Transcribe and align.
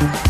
Thank 0.00 0.26
you. 0.26 0.29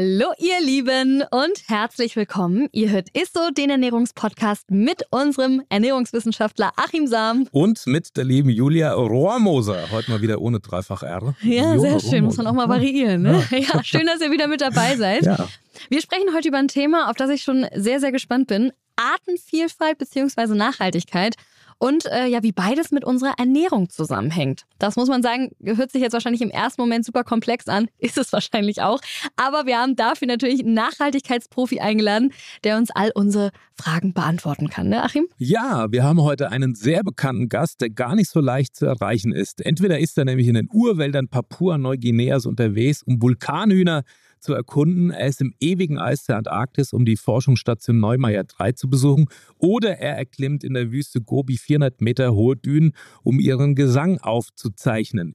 Hallo 0.00 0.32
ihr 0.38 0.64
Lieben 0.64 1.24
und 1.28 1.64
herzlich 1.66 2.14
willkommen. 2.14 2.68
Ihr 2.70 2.90
hört 2.90 3.08
ISSO, 3.14 3.50
den 3.50 3.68
Ernährungspodcast 3.68 4.70
mit 4.70 5.02
unserem 5.10 5.64
Ernährungswissenschaftler 5.70 6.70
Achim 6.76 7.08
Sam. 7.08 7.48
Und 7.50 7.84
mit 7.88 8.16
der 8.16 8.22
lieben 8.22 8.48
Julia 8.48 8.92
Rohrmoser. 8.92 9.90
Heute 9.90 10.12
mal 10.12 10.20
wieder 10.20 10.40
ohne 10.40 10.60
dreifach 10.60 11.02
R. 11.02 11.34
Ja, 11.42 11.74
Julia 11.74 11.98
sehr 11.98 12.10
schön. 12.10 12.24
Muss 12.26 12.36
man 12.36 12.46
auch 12.46 12.52
mal 12.52 12.68
variieren. 12.68 13.22
Ne? 13.22 13.44
Ja. 13.50 13.58
ja. 13.74 13.82
schön, 13.82 14.06
dass 14.06 14.20
ihr 14.20 14.30
wieder 14.30 14.46
mit 14.46 14.60
dabei 14.60 14.94
seid. 14.94 15.24
Ja. 15.24 15.48
Wir 15.88 16.00
sprechen 16.00 16.32
heute 16.32 16.46
über 16.46 16.58
ein 16.58 16.68
Thema, 16.68 17.10
auf 17.10 17.16
das 17.16 17.30
ich 17.30 17.42
schon 17.42 17.66
sehr, 17.74 17.98
sehr 17.98 18.12
gespannt 18.12 18.46
bin. 18.46 18.70
Artenvielfalt 18.94 19.98
bzw. 19.98 20.54
Nachhaltigkeit 20.54 21.34
und 21.78 22.06
äh, 22.06 22.26
ja, 22.26 22.42
wie 22.42 22.52
beides 22.52 22.90
mit 22.90 23.04
unserer 23.04 23.34
Ernährung 23.38 23.88
zusammenhängt. 23.88 24.64
Das 24.78 24.96
muss 24.96 25.08
man 25.08 25.22
sagen, 25.22 25.50
hört 25.62 25.92
sich 25.92 26.02
jetzt 26.02 26.12
wahrscheinlich 26.12 26.42
im 26.42 26.50
ersten 26.50 26.80
Moment 26.80 27.04
super 27.04 27.24
komplex 27.24 27.68
an, 27.68 27.88
ist 27.98 28.18
es 28.18 28.32
wahrscheinlich 28.32 28.82
auch. 28.82 29.00
Aber 29.36 29.66
wir 29.66 29.78
haben 29.78 29.96
dafür 29.96 30.28
natürlich 30.28 30.60
einen 30.60 30.74
Nachhaltigkeitsprofi 30.74 31.80
eingeladen, 31.80 32.32
der 32.64 32.76
uns 32.76 32.90
all 32.90 33.10
unsere 33.14 33.50
Fragen 33.76 34.12
beantworten 34.12 34.68
kann, 34.68 34.88
ne, 34.88 35.02
Achim? 35.04 35.28
Ja, 35.38 35.86
wir 35.90 36.02
haben 36.02 36.20
heute 36.20 36.50
einen 36.50 36.74
sehr 36.74 37.04
bekannten 37.04 37.48
Gast, 37.48 37.80
der 37.80 37.90
gar 37.90 38.16
nicht 38.16 38.28
so 38.28 38.40
leicht 38.40 38.74
zu 38.74 38.86
erreichen 38.86 39.32
ist. 39.32 39.64
Entweder 39.64 40.00
ist 40.00 40.18
er 40.18 40.24
nämlich 40.24 40.48
in 40.48 40.54
den 40.54 40.68
Urwäldern 40.72 41.28
Papua-Neuguineas 41.28 42.46
unterwegs, 42.46 43.02
um 43.04 43.22
Vulkanhühner 43.22 44.02
zu 44.40 44.54
erkunden. 44.54 45.10
Er 45.10 45.26
ist 45.26 45.40
im 45.40 45.52
ewigen 45.60 45.98
Eis 45.98 46.24
der 46.24 46.36
Antarktis, 46.36 46.92
um 46.92 47.04
die 47.04 47.16
Forschungsstation 47.16 47.98
Neumeier 47.98 48.44
3 48.44 48.72
zu 48.72 48.88
besuchen. 48.88 49.26
Oder 49.58 49.98
er 49.98 50.16
erklimmt 50.16 50.64
in 50.64 50.74
der 50.74 50.90
Wüste 50.90 51.20
Gobi 51.20 51.56
400 51.56 52.00
Meter 52.00 52.34
hohe 52.34 52.56
Dünen, 52.56 52.92
um 53.22 53.40
ihren 53.40 53.74
Gesang 53.74 54.18
aufzuzeichnen. 54.18 55.34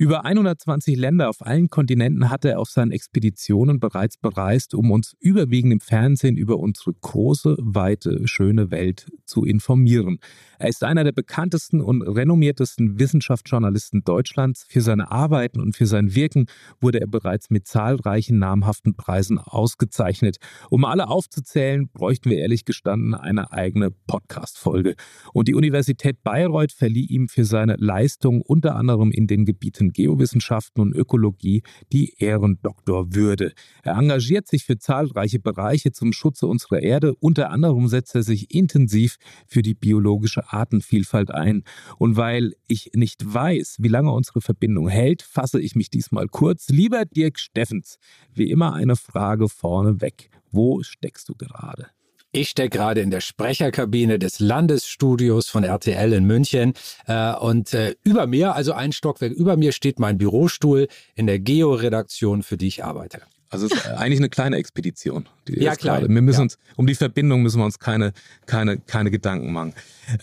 Über 0.00 0.24
120 0.24 0.96
Länder 0.96 1.28
auf 1.28 1.44
allen 1.44 1.70
Kontinenten 1.70 2.30
hat 2.30 2.44
er 2.44 2.60
auf 2.60 2.70
seinen 2.70 2.92
Expeditionen 2.92 3.80
bereits 3.80 4.16
bereist, 4.16 4.72
um 4.74 4.92
uns 4.92 5.16
überwiegend 5.18 5.72
im 5.72 5.80
Fernsehen 5.80 6.36
über 6.36 6.60
unsere 6.60 6.94
große, 6.94 7.56
weite, 7.58 8.28
schöne 8.28 8.70
Welt 8.70 9.08
zu 9.24 9.44
informieren. 9.44 10.20
Er 10.60 10.68
ist 10.68 10.84
einer 10.84 11.02
der 11.02 11.10
bekanntesten 11.10 11.80
und 11.80 12.02
renommiertesten 12.02 13.00
Wissenschaftsjournalisten 13.00 14.04
Deutschlands. 14.04 14.64
Für 14.68 14.82
seine 14.82 15.10
Arbeiten 15.10 15.60
und 15.60 15.74
für 15.74 15.86
sein 15.86 16.14
Wirken 16.14 16.46
wurde 16.80 17.00
er 17.00 17.08
bereits 17.08 17.50
mit 17.50 17.66
zahlreichen 17.66 18.38
namhaften 18.38 18.94
Preisen 18.94 19.38
ausgezeichnet. 19.38 20.36
Um 20.70 20.84
alle 20.84 21.08
aufzuzählen, 21.08 21.88
bräuchten 21.92 22.30
wir 22.30 22.38
ehrlich 22.38 22.64
gestanden 22.64 23.14
eine 23.14 23.50
eigene 23.50 23.90
Podcast-Folge. 23.90 24.94
Und 25.32 25.48
die 25.48 25.56
Universität 25.56 26.22
Bayreuth 26.22 26.70
verlieh 26.70 27.06
ihm 27.06 27.26
für 27.26 27.44
seine 27.44 27.74
Leistung 27.78 28.42
unter 28.42 28.76
anderem 28.76 29.10
in 29.10 29.26
den 29.26 29.44
Gebieten 29.44 29.87
Geowissenschaften 29.92 30.80
und 30.80 30.94
Ökologie 30.94 31.62
die 31.92 32.14
Ehrendoktorwürde. 32.18 33.52
Er 33.82 33.96
engagiert 33.96 34.48
sich 34.48 34.64
für 34.64 34.78
zahlreiche 34.78 35.38
Bereiche 35.38 35.92
zum 35.92 36.12
Schutze 36.12 36.46
unserer 36.46 36.80
Erde. 36.80 37.14
Unter 37.16 37.50
anderem 37.50 37.88
setzt 37.88 38.14
er 38.14 38.22
sich 38.22 38.54
intensiv 38.54 39.16
für 39.46 39.62
die 39.62 39.74
biologische 39.74 40.52
Artenvielfalt 40.52 41.30
ein. 41.30 41.64
Und 41.98 42.16
weil 42.16 42.54
ich 42.66 42.90
nicht 42.94 43.22
weiß, 43.32 43.76
wie 43.80 43.88
lange 43.88 44.12
unsere 44.12 44.40
Verbindung 44.40 44.88
hält, 44.88 45.22
fasse 45.22 45.60
ich 45.60 45.74
mich 45.74 45.90
diesmal 45.90 46.28
kurz. 46.28 46.68
Lieber 46.68 47.04
Dirk 47.04 47.38
Steffens, 47.38 47.98
wie 48.34 48.50
immer 48.50 48.74
eine 48.74 48.96
Frage 48.96 49.48
vorneweg. 49.48 50.30
Wo 50.50 50.82
steckst 50.82 51.28
du 51.28 51.34
gerade? 51.34 51.88
Ich 52.30 52.50
stecke 52.50 52.76
gerade 52.76 53.00
in 53.00 53.10
der 53.10 53.22
Sprecherkabine 53.22 54.18
des 54.18 54.38
Landesstudios 54.38 55.48
von 55.48 55.64
RTL 55.64 56.12
in 56.12 56.24
München. 56.24 56.74
Äh, 57.06 57.34
und 57.34 57.72
äh, 57.72 57.94
über 58.04 58.26
mir, 58.26 58.54
also 58.54 58.72
ein 58.74 58.92
Stockwerk 58.92 59.32
über 59.32 59.56
mir, 59.56 59.72
steht 59.72 59.98
mein 59.98 60.18
Bürostuhl 60.18 60.88
in 61.14 61.26
der 61.26 61.38
Geo-Redaktion, 61.38 62.42
für 62.42 62.58
die 62.58 62.68
ich 62.68 62.84
arbeite. 62.84 63.22
Also 63.50 63.66
es 63.66 63.72
ist 63.72 63.86
eigentlich 63.96 64.20
eine 64.20 64.28
kleine 64.28 64.56
Expedition. 64.56 65.28
ja, 65.48 65.74
klar. 65.74 66.00
Wir 66.02 66.08
müssen 66.08 66.38
ja. 66.38 66.42
uns, 66.42 66.58
um 66.76 66.86
die 66.86 66.94
Verbindung 66.94 67.42
müssen 67.42 67.58
wir 67.58 67.64
uns 67.64 67.78
keine, 67.78 68.12
keine, 68.46 68.78
keine 68.78 69.10
Gedanken 69.10 69.52
machen. 69.52 69.74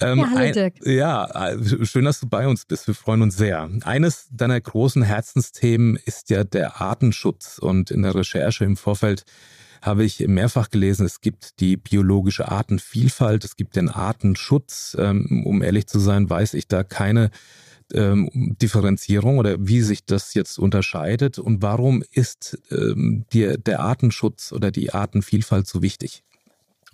Ähm, 0.01 0.19
ja, 0.19 0.29
hallo 0.29 0.51
Dirk. 0.51 0.73
Ein, 0.85 0.93
ja, 0.93 1.57
schön, 1.83 2.05
dass 2.05 2.19
du 2.19 2.27
bei 2.27 2.47
uns 2.47 2.65
bist. 2.65 2.87
Wir 2.87 2.95
freuen 2.95 3.21
uns 3.21 3.37
sehr. 3.37 3.69
Eines 3.83 4.27
deiner 4.31 4.59
großen 4.59 5.03
Herzensthemen 5.03 5.97
ist 6.05 6.29
ja 6.29 6.43
der 6.43 6.81
Artenschutz. 6.81 7.57
Und 7.57 7.91
in 7.91 8.03
der 8.03 8.15
Recherche 8.15 8.65
im 8.65 8.77
Vorfeld 8.77 9.25
habe 9.81 10.03
ich 10.03 10.19
mehrfach 10.27 10.69
gelesen, 10.71 11.05
es 11.05 11.21
gibt 11.21 11.59
die 11.59 11.77
biologische 11.77 12.49
Artenvielfalt, 12.49 13.43
es 13.43 13.55
gibt 13.55 13.75
den 13.75 13.89
Artenschutz. 13.89 14.97
Ähm, 14.99 15.43
um 15.45 15.61
ehrlich 15.61 15.87
zu 15.87 15.99
sein, 15.99 16.29
weiß 16.29 16.55
ich 16.55 16.67
da 16.67 16.83
keine 16.83 17.29
ähm, 17.93 18.29
Differenzierung 18.33 19.37
oder 19.37 19.55
wie 19.59 19.81
sich 19.81 20.05
das 20.05 20.33
jetzt 20.33 20.57
unterscheidet 20.57 21.39
und 21.39 21.61
warum 21.61 22.03
ist 22.11 22.59
ähm, 22.71 23.25
dir 23.31 23.57
der 23.57 23.79
Artenschutz 23.81 24.51
oder 24.51 24.71
die 24.71 24.93
Artenvielfalt 24.93 25.67
so 25.67 25.81
wichtig? 25.81 26.23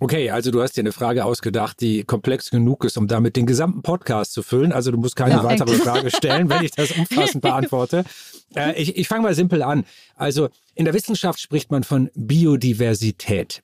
Okay, 0.02 0.30
also 0.30 0.50
du 0.50 0.60
hast 0.60 0.76
dir 0.76 0.80
eine 0.80 0.90
Frage 0.90 1.24
ausgedacht, 1.24 1.80
die 1.80 2.02
komplex 2.02 2.50
genug 2.50 2.84
ist, 2.84 2.98
um 2.98 3.06
damit 3.06 3.36
den 3.36 3.46
gesamten 3.46 3.82
Podcast 3.82 4.32
zu 4.32 4.42
füllen. 4.42 4.72
Also 4.72 4.90
du 4.90 4.98
musst 4.98 5.14
keine 5.14 5.34
ja, 5.34 5.44
weitere 5.44 5.74
Frage 5.76 6.10
stellen, 6.10 6.50
wenn 6.50 6.64
ich 6.64 6.72
das 6.72 6.90
umfassend 6.98 7.40
beantworte. 7.40 8.04
Äh, 8.56 8.80
ich 8.82 8.96
ich 8.96 9.06
fange 9.06 9.22
mal 9.22 9.34
simpel 9.34 9.62
an. 9.62 9.84
Also 10.16 10.48
in 10.74 10.86
der 10.86 10.94
Wissenschaft 10.94 11.40
spricht 11.40 11.70
man 11.70 11.84
von 11.84 12.10
Biodiversität. 12.14 13.62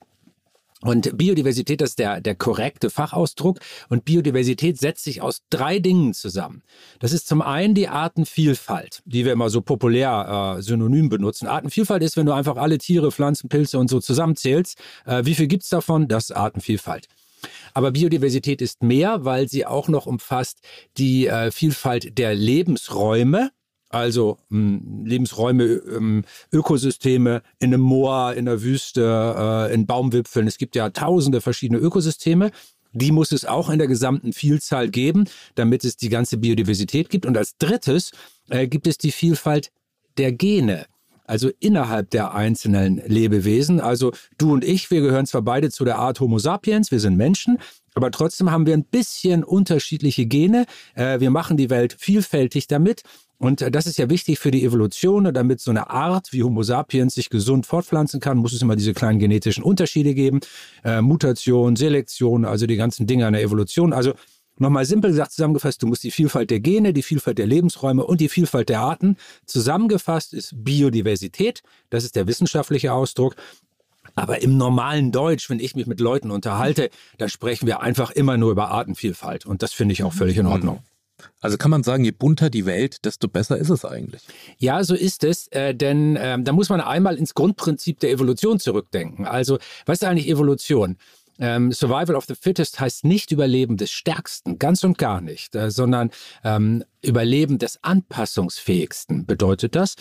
Und 0.81 1.17
Biodiversität 1.17 1.81
ist 1.81 1.99
der, 1.99 2.21
der 2.21 2.35
korrekte 2.35 2.89
Fachausdruck. 2.89 3.59
Und 3.89 4.05
Biodiversität 4.05 4.79
setzt 4.79 5.03
sich 5.03 5.21
aus 5.21 5.41
drei 5.49 5.79
Dingen 5.79 6.13
zusammen. 6.13 6.63
Das 6.99 7.11
ist 7.11 7.27
zum 7.27 7.41
einen 7.41 7.75
die 7.75 7.89
Artenvielfalt, 7.89 9.01
die 9.05 9.25
wir 9.25 9.33
immer 9.33 9.49
so 9.49 9.61
populär 9.61 10.55
äh, 10.57 10.61
synonym 10.61 11.09
benutzen. 11.09 11.47
Artenvielfalt 11.47 12.01
ist, 12.01 12.15
wenn 12.15 12.25
du 12.25 12.31
einfach 12.31 12.55
alle 12.55 12.77
Tiere, 12.77 13.11
Pflanzen, 13.11 13.49
Pilze 13.49 13.77
und 13.77 13.89
so 13.89 13.99
zusammenzählst. 13.99 14.77
Äh, 15.05 15.25
wie 15.25 15.35
viel 15.35 15.47
gibt's 15.47 15.69
davon? 15.69 16.07
Das 16.07 16.29
ist 16.29 16.35
Artenvielfalt. 16.35 17.07
Aber 17.73 17.91
Biodiversität 17.91 18.61
ist 18.61 18.83
mehr, 18.83 19.25
weil 19.25 19.47
sie 19.49 19.65
auch 19.65 19.87
noch 19.89 20.05
umfasst 20.05 20.59
die 20.97 21.27
äh, 21.27 21.51
Vielfalt 21.51 22.17
der 22.17 22.35
Lebensräume 22.35 23.51
also 23.89 24.37
mh, 24.49 24.79
hm, 24.79 25.05
Lebensräume, 25.05 25.63
ähm, 25.63 26.23
Ökosysteme 26.51 27.41
in 27.59 27.73
einem 27.73 27.81
Moor, 27.81 28.33
in 28.33 28.45
der 28.45 28.61
Wüste, 28.61 29.69
äh, 29.69 29.73
in 29.73 29.85
Baumwipfeln. 29.85 30.47
Es 30.47 30.57
gibt 30.57 30.75
ja 30.75 30.89
tausende 30.89 31.41
verschiedene 31.41 31.79
Ökosysteme. 31.79 32.51
Die 32.93 33.11
muss 33.11 33.31
es 33.31 33.45
auch 33.45 33.69
in 33.69 33.77
der 33.77 33.87
gesamten 33.87 34.33
Vielzahl 34.33 34.89
geben, 34.89 35.25
damit 35.55 35.83
es 35.83 35.97
die 35.97 36.09
ganze 36.09 36.37
Biodiversität 36.37 37.09
gibt. 37.09 37.25
Und 37.25 37.37
als 37.37 37.57
drittes 37.57 38.11
äh, 38.49 38.67
gibt 38.67 38.87
es 38.87 38.97
die 38.97 39.11
Vielfalt 39.11 39.71
der 40.17 40.31
Gene 40.31 40.85
also 41.29 41.51
innerhalb 41.59 42.09
der 42.09 42.33
einzelnen 42.33 43.03
Lebewesen. 43.05 43.79
Also 43.79 44.11
du 44.39 44.51
und 44.51 44.63
ich, 44.63 44.89
wir 44.89 45.01
gehören 45.01 45.27
zwar 45.27 45.43
beide 45.43 45.69
zu 45.69 45.85
der 45.85 45.99
Art 45.99 46.19
Homo 46.19 46.39
sapiens, 46.39 46.89
wir 46.89 46.99
sind 46.99 47.17
Menschen, 47.17 47.59
aber 47.95 48.11
trotzdem 48.11 48.51
haben 48.51 48.65
wir 48.65 48.73
ein 48.73 48.83
bisschen 48.83 49.43
unterschiedliche 49.43 50.25
Gene. 50.25 50.65
Äh, 50.95 51.19
wir 51.19 51.31
machen 51.31 51.57
die 51.57 51.69
Welt 51.69 51.95
vielfältig 51.97 52.67
damit. 52.67 53.03
Und 53.37 53.61
äh, 53.61 53.71
das 53.71 53.87
ist 53.87 53.97
ja 53.97 54.09
wichtig 54.09 54.39
für 54.39 54.51
die 54.51 54.63
Evolution. 54.63 55.33
damit 55.33 55.61
so 55.61 55.71
eine 55.71 55.89
Art 55.89 56.31
wie 56.31 56.43
Homo 56.43 56.63
sapiens 56.63 57.15
sich 57.15 57.29
gesund 57.29 57.65
fortpflanzen 57.65 58.19
kann, 58.19 58.37
muss 58.37 58.53
es 58.53 58.61
immer 58.61 58.75
diese 58.75 58.93
kleinen 58.93 59.19
genetischen 59.19 59.63
Unterschiede 59.63 60.13
geben. 60.13 60.41
Äh, 60.83 61.01
Mutation, 61.01 61.75
Selektion, 61.75 62.45
also 62.45 62.67
die 62.67 62.75
ganzen 62.75 63.07
Dinge 63.07 63.25
an 63.25 63.33
der 63.33 63.41
Evolution. 63.41 63.93
Also 63.93 64.13
Nochmal 64.61 64.83
simpel 64.83 65.11
gesagt 65.11 65.31
zusammengefasst, 65.31 65.81
du 65.81 65.87
musst 65.87 66.03
die 66.03 66.11
Vielfalt 66.11 66.51
der 66.51 66.59
Gene, 66.59 66.91
die 66.91 67.01
Vielfalt 67.01 67.37
der 67.37 67.47
Lebensräume 67.47 68.05
und 68.05 68.19
die 68.19 68.27
Vielfalt 68.27 68.67
der 68.67 68.81
Arten. 68.81 69.15
Zusammengefasst 69.45 70.33
ist 70.33 70.53
Biodiversität, 70.53 71.63
das 71.89 72.03
ist 72.03 72.17
der 72.17 72.27
wissenschaftliche 72.27 72.91
Ausdruck. 72.91 73.37
Aber 74.19 74.41
im 74.41 74.57
normalen 74.57 75.11
Deutsch, 75.11 75.49
wenn 75.49 75.59
ich 75.59 75.75
mich 75.75 75.87
mit 75.87 75.99
Leuten 75.99 76.31
unterhalte, 76.31 76.89
dann 77.17 77.29
sprechen 77.29 77.67
wir 77.67 77.81
einfach 77.81 78.11
immer 78.11 78.37
nur 78.37 78.51
über 78.51 78.69
Artenvielfalt. 78.69 79.45
Und 79.45 79.63
das 79.63 79.73
finde 79.73 79.93
ich 79.93 80.03
auch 80.03 80.13
völlig 80.13 80.37
in 80.37 80.45
mhm. 80.45 80.51
Ordnung. 80.51 80.83
Also 81.41 81.57
kann 81.57 81.71
man 81.71 81.83
sagen, 81.83 82.05
je 82.05 82.11
bunter 82.11 82.49
die 82.49 82.65
Welt, 82.65 83.05
desto 83.05 83.27
besser 83.27 83.57
ist 83.57 83.69
es 83.69 83.85
eigentlich. 83.85 84.21
Ja, 84.57 84.83
so 84.83 84.95
ist 84.95 85.23
es, 85.23 85.47
äh, 85.47 85.75
denn 85.75 86.15
äh, 86.15 86.41
da 86.41 86.53
muss 86.53 86.69
man 86.69 86.81
einmal 86.81 87.17
ins 87.17 87.33
Grundprinzip 87.33 87.99
der 87.99 88.11
Evolution 88.11 88.59
zurückdenken. 88.59 89.25
Also, 89.25 89.57
was 89.85 90.01
ist 90.01 90.07
eigentlich 90.07 90.29
Evolution? 90.29 90.97
Ähm, 91.39 91.71
Survival 91.71 92.15
of 92.15 92.25
the 92.25 92.35
Fittest 92.35 92.79
heißt 92.79 93.05
nicht 93.05 93.31
Überleben 93.31 93.77
des 93.77 93.91
Stärksten, 93.91 94.59
ganz 94.59 94.83
und 94.83 94.97
gar 94.97 95.21
nicht, 95.21 95.55
äh, 95.55 95.71
sondern 95.71 96.11
ähm, 96.43 96.83
Überleben 97.01 97.57
des 97.59 97.81
Anpassungsfähigsten 97.81 99.25
bedeutet 99.25 99.75
das. 99.75 99.95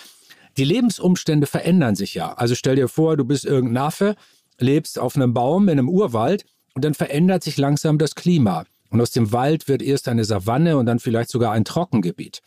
Die 0.58 0.64
Lebensumstände 0.64 1.46
verändern 1.46 1.94
sich 1.94 2.14
ja. 2.14 2.32
Also 2.34 2.54
stell 2.56 2.76
dir 2.76 2.88
vor, 2.88 3.16
du 3.16 3.24
bist 3.24 3.44
irgendein 3.44 3.84
Affe, 3.84 4.16
lebst 4.58 4.98
auf 4.98 5.14
einem 5.14 5.32
Baum 5.32 5.68
in 5.68 5.78
einem 5.78 5.88
Urwald 5.88 6.44
und 6.74 6.84
dann 6.84 6.94
verändert 6.94 7.44
sich 7.44 7.56
langsam 7.56 7.96
das 7.96 8.16
Klima. 8.16 8.64
Und 8.90 9.00
aus 9.00 9.12
dem 9.12 9.32
Wald 9.32 9.68
wird 9.68 9.82
erst 9.82 10.08
eine 10.08 10.24
Savanne 10.24 10.76
und 10.76 10.86
dann 10.86 10.98
vielleicht 10.98 11.30
sogar 11.30 11.52
ein 11.52 11.64
Trockengebiet. 11.64 12.40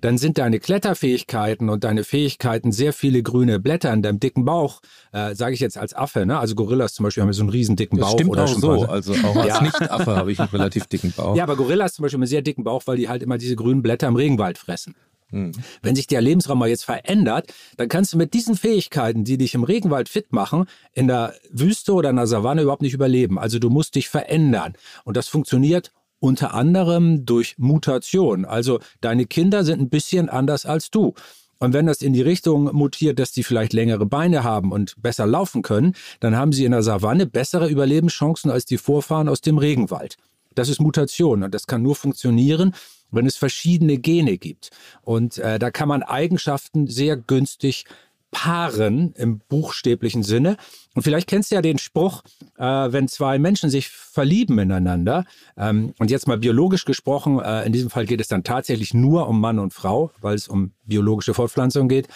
Dann 0.00 0.18
sind 0.18 0.38
deine 0.38 0.58
Kletterfähigkeiten 0.58 1.68
und 1.68 1.84
deine 1.84 2.04
Fähigkeiten 2.04 2.72
sehr 2.72 2.92
viele 2.92 3.22
grüne 3.22 3.60
Blätter 3.60 3.92
in 3.92 4.02
deinem 4.02 4.18
dicken 4.18 4.44
Bauch, 4.44 4.80
äh, 5.12 5.34
sage 5.34 5.54
ich 5.54 5.60
jetzt 5.60 5.78
als 5.78 5.94
Affe, 5.94 6.26
ne? 6.26 6.38
Also 6.38 6.54
Gorillas 6.54 6.94
zum 6.94 7.04
Beispiel 7.04 7.22
haben 7.22 7.32
so 7.32 7.42
einen 7.42 7.50
riesen 7.50 7.76
dicken 7.76 7.98
Bauch. 7.98 8.06
Das 8.06 8.12
stimmt 8.14 8.30
oder 8.30 8.44
auch 8.44 8.48
so. 8.48 8.70
Also 8.86 9.12
auch 9.12 9.36
als 9.36 9.46
ja. 9.46 9.62
Nicht-Affe 9.62 10.16
habe 10.16 10.32
ich 10.32 10.40
einen 10.40 10.48
relativ 10.48 10.86
dicken 10.86 11.12
Bauch. 11.16 11.36
Ja, 11.36 11.44
aber 11.44 11.56
Gorillas 11.56 11.94
zum 11.94 12.02
Beispiel 12.02 12.16
haben 12.16 12.22
einen 12.22 12.28
sehr 12.28 12.42
dicken 12.42 12.64
Bauch, 12.64 12.82
weil 12.86 12.96
die 12.96 13.08
halt 13.08 13.22
immer 13.22 13.38
diese 13.38 13.56
grünen 13.56 13.82
Blätter 13.82 14.08
im 14.08 14.16
Regenwald 14.16 14.58
fressen. 14.58 14.94
Hm. 15.30 15.52
Wenn 15.82 15.94
sich 15.94 16.06
der 16.06 16.20
Lebensraum 16.20 16.58
mal 16.58 16.68
jetzt 16.68 16.84
verändert, 16.84 17.52
dann 17.76 17.88
kannst 17.88 18.12
du 18.12 18.16
mit 18.16 18.32
diesen 18.34 18.56
Fähigkeiten, 18.56 19.24
die 19.24 19.36
dich 19.36 19.54
im 19.54 19.64
Regenwald 19.64 20.08
fit 20.08 20.32
machen, 20.32 20.64
in 20.92 21.06
der 21.06 21.34
Wüste 21.50 21.92
oder 21.92 22.10
in 22.10 22.16
der 22.16 22.26
Savanne 22.26 22.62
überhaupt 22.62 22.82
nicht 22.82 22.94
überleben. 22.94 23.38
Also 23.38 23.58
du 23.58 23.68
musst 23.70 23.94
dich 23.94 24.08
verändern. 24.08 24.74
Und 25.04 25.16
das 25.16 25.28
funktioniert 25.28 25.92
unter 26.20 26.54
anderem 26.54 27.24
durch 27.24 27.56
Mutation. 27.58 28.44
Also 28.44 28.80
deine 29.00 29.26
Kinder 29.26 29.64
sind 29.64 29.80
ein 29.80 29.90
bisschen 29.90 30.28
anders 30.28 30.66
als 30.66 30.90
du. 30.90 31.14
Und 31.60 31.72
wenn 31.72 31.86
das 31.86 32.02
in 32.02 32.12
die 32.12 32.22
Richtung 32.22 32.72
mutiert, 32.74 33.18
dass 33.18 33.32
die 33.32 33.42
vielleicht 33.42 33.72
längere 33.72 34.06
Beine 34.06 34.44
haben 34.44 34.70
und 34.70 34.94
besser 35.02 35.26
laufen 35.26 35.62
können, 35.62 35.94
dann 36.20 36.36
haben 36.36 36.52
sie 36.52 36.64
in 36.64 36.72
der 36.72 36.82
Savanne 36.82 37.26
bessere 37.26 37.68
Überlebenschancen 37.68 38.50
als 38.50 38.64
die 38.64 38.78
Vorfahren 38.78 39.28
aus 39.28 39.40
dem 39.40 39.58
Regenwald. 39.58 40.16
Das 40.54 40.68
ist 40.68 40.80
Mutation 40.80 41.42
und 41.42 41.54
das 41.54 41.66
kann 41.66 41.82
nur 41.82 41.96
funktionieren, 41.96 42.74
wenn 43.10 43.26
es 43.26 43.36
verschiedene 43.36 43.98
Gene 43.98 44.38
gibt. 44.38 44.70
Und 45.02 45.38
äh, 45.38 45.58
da 45.58 45.70
kann 45.70 45.88
man 45.88 46.02
Eigenschaften 46.02 46.86
sehr 46.86 47.16
günstig 47.16 47.84
paaren 48.30 49.14
im 49.16 49.40
buchstäblichen 49.48 50.22
Sinne. 50.22 50.56
Und 50.94 51.02
vielleicht 51.02 51.28
kennst 51.28 51.50
du 51.50 51.54
ja 51.54 51.62
den 51.62 51.78
Spruch, 51.78 52.22
äh, 52.58 52.62
wenn 52.64 53.08
zwei 53.08 53.38
Menschen 53.38 53.70
sich 53.70 53.88
verlieben 53.88 54.58
ineinander, 54.58 55.24
ähm, 55.56 55.94
und 55.98 56.10
jetzt 56.10 56.26
mal 56.26 56.38
biologisch 56.38 56.84
gesprochen, 56.84 57.40
äh, 57.40 57.64
in 57.64 57.72
diesem 57.72 57.90
Fall 57.90 58.04
geht 58.04 58.20
es 58.20 58.28
dann 58.28 58.44
tatsächlich 58.44 58.92
nur 58.92 59.28
um 59.28 59.40
Mann 59.40 59.58
und 59.58 59.72
Frau, 59.72 60.10
weil 60.20 60.34
es 60.34 60.48
um 60.48 60.72
biologische 60.84 61.34
Fortpflanzung 61.34 61.88
geht. 61.88 62.08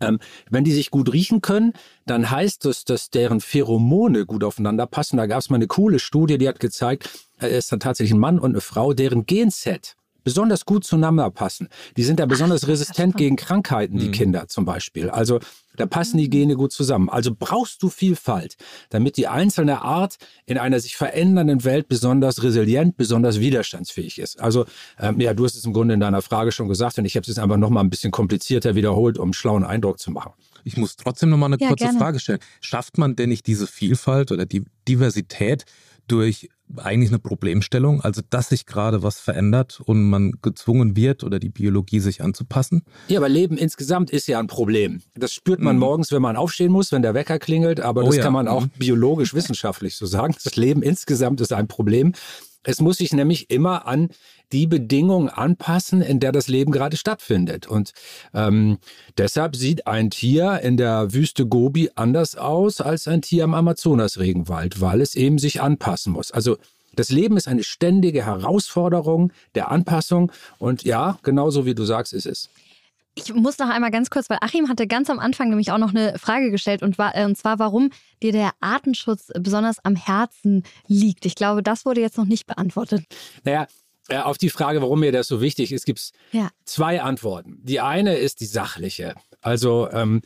Ähm, 0.00 0.18
wenn 0.50 0.64
die 0.64 0.72
sich 0.72 0.90
gut 0.90 1.12
riechen 1.12 1.42
können, 1.42 1.72
dann 2.06 2.30
heißt 2.30 2.64
das, 2.64 2.84
dass 2.84 3.10
deren 3.10 3.40
Pheromone 3.40 4.26
gut 4.26 4.42
aufeinander 4.42 4.86
passen. 4.86 5.16
Da 5.16 5.26
gab 5.26 5.38
es 5.38 5.50
mal 5.50 5.56
eine 5.56 5.68
coole 5.68 5.98
Studie, 5.98 6.38
die 6.38 6.48
hat 6.48 6.60
gezeigt, 6.60 7.08
äh, 7.40 7.48
es 7.48 7.66
ist 7.66 7.72
dann 7.72 7.80
tatsächlich 7.80 8.14
ein 8.14 8.20
Mann 8.20 8.38
und 8.38 8.50
eine 8.50 8.60
Frau, 8.60 8.92
deren 8.92 9.26
Genset 9.26 9.96
besonders 10.26 10.66
gut 10.66 10.84
zueinander 10.84 11.30
passen. 11.30 11.68
Die 11.96 12.02
sind 12.02 12.18
da 12.18 12.26
besonders 12.26 12.64
Ach, 12.64 12.68
resistent 12.68 13.16
gegen 13.16 13.36
Krankheiten, 13.36 13.98
die 13.98 14.08
mhm. 14.08 14.12
Kinder 14.12 14.48
zum 14.48 14.64
Beispiel. 14.64 15.08
Also 15.08 15.38
da 15.76 15.86
passen 15.86 16.18
die 16.18 16.30
Gene 16.30 16.56
gut 16.56 16.72
zusammen. 16.72 17.08
Also 17.08 17.34
brauchst 17.36 17.82
du 17.82 17.88
Vielfalt, 17.88 18.56
damit 18.90 19.16
die 19.16 19.28
einzelne 19.28 19.82
Art 19.82 20.16
in 20.46 20.58
einer 20.58 20.80
sich 20.80 20.96
verändernden 20.96 21.64
Welt 21.64 21.88
besonders 21.88 22.42
resilient, 22.42 22.96
besonders 22.96 23.40
widerstandsfähig 23.40 24.18
ist. 24.18 24.40
Also 24.40 24.66
ähm, 24.98 25.20
ja, 25.20 25.34
du 25.34 25.44
hast 25.44 25.56
es 25.56 25.64
im 25.64 25.72
Grunde 25.72 25.94
in 25.94 26.00
deiner 26.00 26.22
Frage 26.22 26.52
schon 26.52 26.68
gesagt 26.68 26.98
und 26.98 27.04
ich 27.04 27.16
habe 27.16 27.22
es 27.22 27.28
jetzt 27.28 27.38
einfach 27.38 27.56
nochmal 27.56 27.84
ein 27.84 27.90
bisschen 27.90 28.10
komplizierter 28.10 28.74
wiederholt, 28.74 29.18
um 29.18 29.24
einen 29.24 29.32
schlauen 29.34 29.64
Eindruck 29.64 29.98
zu 29.98 30.10
machen. 30.10 30.32
Ich 30.64 30.76
muss 30.76 30.96
trotzdem 30.96 31.30
nochmal 31.30 31.52
eine 31.52 31.60
ja, 31.60 31.68
kurze 31.68 31.84
gerne. 31.84 31.98
Frage 31.98 32.18
stellen. 32.18 32.40
Schafft 32.60 32.98
man 32.98 33.14
denn 33.14 33.28
nicht 33.28 33.46
diese 33.46 33.66
Vielfalt 33.66 34.32
oder 34.32 34.46
die 34.46 34.64
Diversität 34.88 35.64
durch 36.08 36.48
eigentlich 36.76 37.10
eine 37.10 37.18
Problemstellung, 37.18 38.00
also 38.00 38.22
dass 38.28 38.48
sich 38.48 38.66
gerade 38.66 39.02
was 39.02 39.20
verändert 39.20 39.80
und 39.84 40.08
man 40.08 40.32
gezwungen 40.42 40.96
wird 40.96 41.24
oder 41.24 41.38
die 41.38 41.48
Biologie 41.48 42.00
sich 42.00 42.22
anzupassen. 42.22 42.82
Ja, 43.08 43.18
aber 43.18 43.28
Leben 43.28 43.56
insgesamt 43.56 44.10
ist 44.10 44.26
ja 44.26 44.38
ein 44.38 44.46
Problem. 44.46 45.02
Das 45.14 45.32
spürt 45.32 45.60
man 45.60 45.76
mhm. 45.76 45.80
morgens, 45.80 46.12
wenn 46.12 46.22
man 46.22 46.36
aufstehen 46.36 46.72
muss, 46.72 46.92
wenn 46.92 47.02
der 47.02 47.14
Wecker 47.14 47.38
klingelt, 47.38 47.80
aber 47.80 48.02
oh, 48.02 48.06
das 48.06 48.16
ja. 48.16 48.22
kann 48.22 48.32
man 48.32 48.48
auch 48.48 48.64
mhm. 48.64 48.70
biologisch 48.78 49.34
wissenschaftlich 49.34 49.96
so 49.96 50.06
sagen. 50.06 50.34
Das 50.42 50.56
Leben 50.56 50.82
insgesamt 50.82 51.40
ist 51.40 51.52
ein 51.52 51.68
Problem. 51.68 52.12
Es 52.66 52.80
muss 52.80 52.98
sich 52.98 53.12
nämlich 53.12 53.48
immer 53.50 53.86
an 53.86 54.08
die 54.52 54.66
Bedingungen 54.66 55.28
anpassen, 55.28 56.02
in 56.02 56.20
der 56.20 56.32
das 56.32 56.48
Leben 56.48 56.72
gerade 56.72 56.96
stattfindet. 56.96 57.66
Und 57.66 57.92
ähm, 58.34 58.78
deshalb 59.18 59.56
sieht 59.56 59.86
ein 59.86 60.10
Tier 60.10 60.60
in 60.60 60.76
der 60.76 61.12
Wüste 61.12 61.46
Gobi 61.46 61.90
anders 61.94 62.36
aus 62.36 62.80
als 62.80 63.08
ein 63.08 63.22
Tier 63.22 63.44
im 63.44 63.54
Amazonasregenwald, 63.54 64.80
weil 64.80 65.00
es 65.00 65.14
eben 65.14 65.38
sich 65.38 65.60
anpassen 65.60 66.12
muss. 66.12 66.30
Also 66.30 66.56
das 66.94 67.10
Leben 67.10 67.36
ist 67.36 67.48
eine 67.48 67.62
ständige 67.62 68.24
Herausforderung 68.24 69.32
der 69.54 69.70
Anpassung 69.70 70.32
und 70.58 70.84
ja, 70.84 71.18
genauso 71.22 71.66
wie 71.66 71.74
du 71.74 71.84
sagst, 71.84 72.12
ist 72.12 72.26
es. 72.26 72.48
Ich 73.18 73.32
muss 73.32 73.58
noch 73.58 73.70
einmal 73.70 73.90
ganz 73.90 74.10
kurz, 74.10 74.28
weil 74.28 74.38
Achim 74.42 74.68
hatte 74.68 74.86
ganz 74.86 75.08
am 75.08 75.18
Anfang 75.18 75.48
nämlich 75.48 75.72
auch 75.72 75.78
noch 75.78 75.90
eine 75.90 76.18
Frage 76.18 76.50
gestellt 76.50 76.82
und, 76.82 76.98
war, 76.98 77.16
äh, 77.16 77.24
und 77.24 77.36
zwar, 77.36 77.58
warum 77.58 77.90
dir 78.22 78.30
der 78.30 78.50
Artenschutz 78.60 79.32
besonders 79.38 79.82
am 79.84 79.96
Herzen 79.96 80.64
liegt. 80.86 81.24
Ich 81.24 81.34
glaube, 81.34 81.62
das 81.62 81.86
wurde 81.86 82.02
jetzt 82.02 82.18
noch 82.18 82.26
nicht 82.26 82.46
beantwortet. 82.46 83.04
Naja, 83.42 83.68
äh, 84.08 84.18
auf 84.18 84.38
die 84.38 84.50
Frage, 84.50 84.82
warum 84.82 85.00
mir 85.00 85.12
das 85.12 85.26
so 85.26 85.40
wichtig 85.40 85.72
ist, 85.72 85.84
gibt 85.86 85.98
es 85.98 86.12
ja. 86.32 86.50
zwei 86.64 87.02
Antworten. 87.02 87.58
Die 87.62 87.80
eine 87.80 88.16
ist 88.16 88.40
die 88.40 88.46
sachliche. 88.46 89.14
Also 89.40 89.88
ähm, 89.90 90.22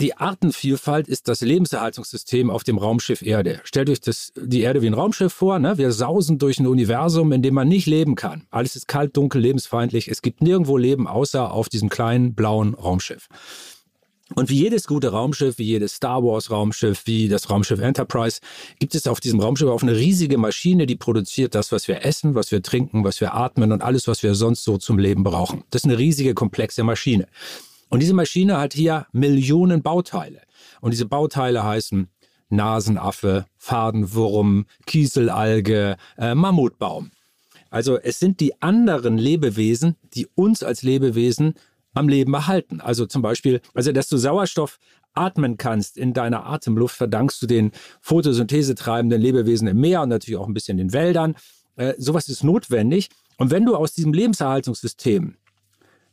die 0.00 0.16
Artenvielfalt 0.16 1.08
ist 1.08 1.26
das 1.26 1.40
Lebenserhaltungssystem 1.40 2.50
auf 2.50 2.62
dem 2.62 2.78
Raumschiff 2.78 3.20
Erde. 3.20 3.60
Stellt 3.64 3.90
euch 3.90 4.00
das, 4.00 4.32
die 4.36 4.60
Erde 4.60 4.80
wie 4.80 4.86
ein 4.86 4.94
Raumschiff 4.94 5.32
vor. 5.32 5.58
Ne? 5.58 5.76
Wir 5.76 5.90
sausen 5.90 6.38
durch 6.38 6.60
ein 6.60 6.68
Universum, 6.68 7.32
in 7.32 7.42
dem 7.42 7.54
man 7.54 7.66
nicht 7.66 7.86
leben 7.86 8.14
kann. 8.14 8.46
Alles 8.50 8.76
ist 8.76 8.86
kalt, 8.86 9.16
dunkel, 9.16 9.40
lebensfeindlich. 9.40 10.08
Es 10.08 10.22
gibt 10.22 10.40
nirgendwo 10.40 10.76
Leben, 10.76 11.08
außer 11.08 11.50
auf 11.50 11.68
diesem 11.68 11.88
kleinen 11.88 12.34
blauen 12.34 12.74
Raumschiff. 12.74 13.26
Und 14.34 14.50
wie 14.50 14.56
jedes 14.62 14.86
gute 14.86 15.08
Raumschiff, 15.08 15.58
wie 15.58 15.64
jedes 15.64 15.94
Star 15.94 16.22
Wars 16.22 16.50
Raumschiff, 16.50 17.06
wie 17.06 17.28
das 17.28 17.48
Raumschiff 17.48 17.80
Enterprise, 17.80 18.40
gibt 18.78 18.94
es 18.94 19.06
auf 19.06 19.20
diesem 19.20 19.40
Raumschiff 19.40 19.68
auch 19.68 19.82
eine 19.82 19.96
riesige 19.96 20.36
Maschine, 20.36 20.86
die 20.86 20.96
produziert 20.96 21.54
das, 21.54 21.72
was 21.72 21.88
wir 21.88 22.04
essen, 22.04 22.34
was 22.34 22.52
wir 22.52 22.62
trinken, 22.62 23.04
was 23.04 23.20
wir 23.20 23.34
atmen 23.34 23.72
und 23.72 23.82
alles, 23.82 24.06
was 24.06 24.22
wir 24.22 24.34
sonst 24.34 24.64
so 24.64 24.76
zum 24.76 24.98
Leben 24.98 25.24
brauchen. 25.24 25.64
Das 25.70 25.82
ist 25.82 25.86
eine 25.86 25.98
riesige, 25.98 26.34
komplexe 26.34 26.84
Maschine. 26.84 27.26
Und 27.88 28.00
diese 28.00 28.14
Maschine 28.14 28.58
hat 28.58 28.74
hier 28.74 29.06
Millionen 29.12 29.82
Bauteile. 29.82 30.42
Und 30.80 30.92
diese 30.92 31.06
Bauteile 31.06 31.64
heißen 31.64 32.08
Nasenaffe, 32.50 33.46
Fadenwurm, 33.56 34.66
Kieselalge, 34.86 35.96
äh, 36.18 36.34
Mammutbaum. 36.34 37.10
Also 37.70 37.98
es 37.98 38.18
sind 38.18 38.40
die 38.40 38.62
anderen 38.62 39.18
Lebewesen, 39.18 39.96
die 40.14 40.26
uns 40.34 40.62
als 40.62 40.82
Lebewesen 40.82 41.54
am 41.98 42.08
Leben 42.08 42.34
erhalten. 42.34 42.80
Also 42.80 43.06
zum 43.06 43.22
Beispiel, 43.22 43.60
also 43.74 43.92
dass 43.92 44.08
du 44.08 44.16
Sauerstoff 44.16 44.78
atmen 45.14 45.56
kannst 45.56 45.98
in 45.98 46.12
deiner 46.12 46.46
Atemluft, 46.46 46.96
verdankst 46.96 47.42
du 47.42 47.46
den 47.46 47.72
photosynthesetreibenden 48.00 49.20
Lebewesen 49.20 49.68
im 49.68 49.80
Meer 49.80 50.02
und 50.02 50.10
natürlich 50.10 50.38
auch 50.38 50.46
ein 50.46 50.54
bisschen 50.54 50.78
den 50.78 50.92
Wäldern. 50.92 51.34
Äh, 51.76 51.94
sowas 51.98 52.28
ist 52.28 52.44
notwendig. 52.44 53.08
Und 53.36 53.50
wenn 53.50 53.64
du 53.64 53.76
aus 53.76 53.92
diesem 53.92 54.12
Lebenserhaltungssystem 54.12 55.36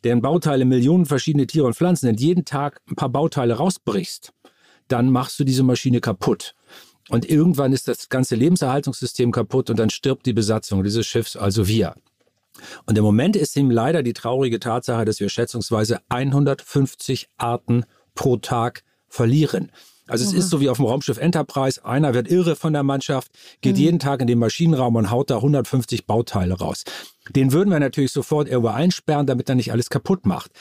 deren 0.04 0.22
Bauteile 0.22 0.65
Millionen 0.65 1.06
verschiedene 1.06 1.48
Tiere 1.48 1.65
und 1.65 1.75
Pflanzen 1.75 2.06
sind, 2.08 2.20
jeden 2.20 2.46
Tag 2.46 2.82
ein 2.89 2.96
paar 2.96 3.10
Bauteile 3.10 3.56
rausbrichst, 3.56 4.32
dann 4.88 5.10
machst 5.10 5.39
du 5.39 5.44
diese 5.44 5.63
Maschine 5.63 6.00
kaputt. 6.00 6.54
Und 7.10 7.27
irgendwann 7.30 7.74
ist 7.74 7.88
das 7.88 8.10
ganze 8.10 8.36
Lebenserhaltungssystem 8.36 9.32
kaputt 9.32 9.70
und 9.70 9.77
dann 9.77 9.89
stirbt 9.89 10.25
die 10.25 10.34
Besatzung 10.34 10.84
dieses 10.84 11.06
Schiffs, 11.06 11.36
also 11.36 11.68
wir. 11.68 11.96
Und 12.85 12.97
im 12.97 13.03
Moment 13.03 13.35
ist 13.35 13.55
ihm 13.55 13.69
leider 13.69 14.03
die 14.03 14.13
traurige 14.13 14.59
Tatsache, 14.59 15.05
dass 15.05 15.19
wir 15.19 15.29
schätzungsweise 15.29 16.00
150 16.09 17.27
Arten 17.38 17.85
pro 18.13 18.38
Tag 18.38 18.83
verlieren. 19.07 19.71
Also 20.07 20.24
es 20.24 20.33
ist 20.33 20.50
so 20.50 20.62
wie 20.62 20.69
auf 20.69 20.77
dem 20.77 20.85
Raumschiff 20.85 21.17
Enterprise, 21.17 21.83
einer 21.83 22.13
wird 22.13 22.29
irre 22.29 22.55
von 22.55 22.74
der 22.74 22.83
Mannschaft, 22.83 23.31
geht 23.62 23.75
mhm. 23.75 23.81
jeden 23.81 24.00
Tag 24.00 24.21
in 24.21 24.27
den 24.27 24.38
Maschinenraum 24.38 24.95
und 24.95 25.09
haut 25.09 25.31
da 25.31 25.38
150 25.38 26.05
Bauteile 26.05 26.53
raus. 26.53 26.83
Den 27.31 27.51
würden 27.51 27.71
wir 27.71 27.79
natürlich 27.79 28.12
sofort 28.12 28.47
irgendwo 28.47 28.69
einsperren, 28.69 29.25
damit 29.25 29.50
er 29.50 29.55
nicht 29.55 29.71
alles 29.71 29.89
kaputt 29.89 30.27
macht. 30.27 30.51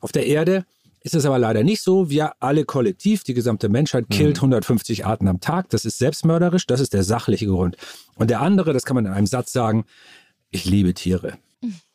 Auf 0.00 0.12
der 0.12 0.26
Erde 0.26 0.64
ist 1.02 1.14
es 1.14 1.26
aber 1.26 1.38
leider 1.38 1.64
nicht 1.64 1.82
so. 1.82 2.08
Wir 2.08 2.32
alle 2.40 2.64
kollektiv, 2.64 3.24
die 3.24 3.34
gesamte 3.34 3.68
Menschheit, 3.68 4.08
killt 4.08 4.38
mhm. 4.38 4.54
150 4.54 5.04
Arten 5.04 5.28
am 5.28 5.38
Tag. 5.38 5.68
Das 5.68 5.84
ist 5.84 5.98
selbstmörderisch, 5.98 6.66
das 6.66 6.80
ist 6.80 6.94
der 6.94 7.04
sachliche 7.04 7.46
Grund. 7.46 7.76
Und 8.14 8.30
der 8.30 8.40
andere, 8.40 8.72
das 8.72 8.84
kann 8.84 8.94
man 8.94 9.04
in 9.04 9.12
einem 9.12 9.26
Satz 9.26 9.52
sagen, 9.52 9.84
ich 10.54 10.64
liebe 10.64 10.94
Tiere. 10.94 11.38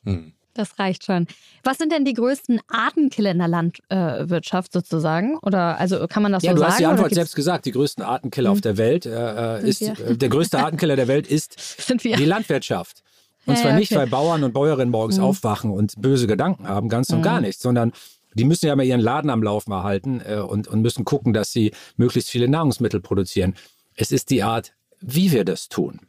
Mhm. 0.03 0.33
Das 0.53 0.77
reicht 0.77 1.05
schon. 1.05 1.27
Was 1.63 1.77
sind 1.77 1.91
denn 1.91 2.03
die 2.03 2.13
größten 2.13 2.59
Artenkiller 2.67 3.31
in 3.31 3.37
der 3.37 3.47
Landwirtschaft 3.47 4.73
sozusagen? 4.73 5.37
Oder 5.37 5.79
also 5.79 6.05
kann 6.07 6.21
man 6.21 6.33
das 6.33 6.43
ja, 6.43 6.51
so 6.51 6.57
sagen? 6.57 6.63
Ja, 6.63 6.65
du 6.65 6.71
hast 6.71 6.79
die 6.79 6.85
Antwort 6.85 7.13
selbst 7.13 7.35
gesagt. 7.35 7.65
Die 7.65 7.71
größten 7.71 8.03
Artenkiller 8.03 8.49
hm. 8.49 8.57
auf 8.57 8.61
der 8.61 8.77
Welt 8.77 9.05
äh, 9.05 9.61
ist 9.61 9.81
äh, 9.81 10.17
der 10.17 10.27
größte 10.27 10.59
Artenkiller 10.59 10.97
der 10.97 11.07
Welt 11.07 11.27
ist 11.27 11.55
die 12.03 12.25
Landwirtschaft. 12.25 13.03
Und 13.45 13.55
ja, 13.55 13.61
zwar 13.61 13.73
nicht, 13.73 13.91
okay. 13.91 14.01
weil 14.01 14.07
Bauern 14.07 14.43
und 14.43 14.53
Bäuerinnen 14.53 14.91
morgens 14.91 15.17
mhm. 15.17 15.23
aufwachen 15.23 15.71
und 15.71 15.93
böse 16.01 16.27
Gedanken 16.27 16.67
haben, 16.67 16.89
ganz 16.89 17.09
und 17.09 17.19
mhm. 17.19 17.23
gar 17.23 17.39
nicht, 17.39 17.61
sondern 17.61 17.93
die 18.33 18.43
müssen 18.43 18.67
ja 18.67 18.75
mal 18.75 18.83
ihren 18.83 18.99
Laden 18.99 19.29
am 19.29 19.41
Laufen 19.41 19.71
erhalten 19.71 20.21
äh, 20.25 20.39
und, 20.39 20.67
und 20.67 20.81
müssen 20.81 21.05
gucken, 21.05 21.31
dass 21.33 21.53
sie 21.53 21.71
möglichst 21.95 22.29
viele 22.29 22.49
Nahrungsmittel 22.49 22.99
produzieren. 22.99 23.55
Es 23.95 24.11
ist 24.11 24.29
die 24.29 24.43
Art, 24.43 24.73
wie 24.99 25.31
wir 25.31 25.45
das 25.45 25.69
tun. 25.69 26.01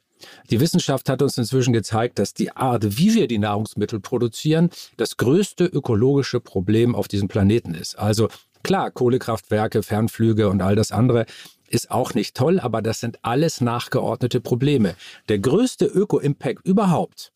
Die 0.50 0.61
Wissenschaft 0.61 1.09
hat 1.09 1.23
uns 1.23 1.39
inzwischen 1.39 1.73
gezeigt, 1.73 2.19
dass 2.19 2.35
die 2.35 2.50
Art, 2.57 2.99
wie 2.99 3.15
wir 3.15 3.29
die 3.29 3.39
Nahrungsmittel 3.39 4.00
produzieren, 4.00 4.71
das 4.97 5.17
größte 5.17 5.65
ökologische 5.65 6.41
Problem 6.41 6.95
auf 6.95 7.09
diesem 7.09 7.29
Planeten 7.29 7.75
ist. 7.75 7.99
Also 7.99 8.29
klar, 8.62 8.91
Kohlekraftwerke, 8.91 9.83
Fernflüge 9.83 10.49
und 10.49 10.62
all 10.62 10.77
das 10.77 10.93
andere 10.93 11.27
ist 11.69 11.91
auch 11.91 12.15
nicht 12.15 12.37
toll, 12.37 12.59
aber 12.59 12.83
das 12.83 13.00
sind 13.00 13.19
alles 13.23 13.61
nachgeordnete 13.61 14.41
Probleme. 14.41 14.97
Der 15.29 15.39
größte 15.39 15.87
Öko-Impact 15.87 16.67
überhaupt 16.67 17.33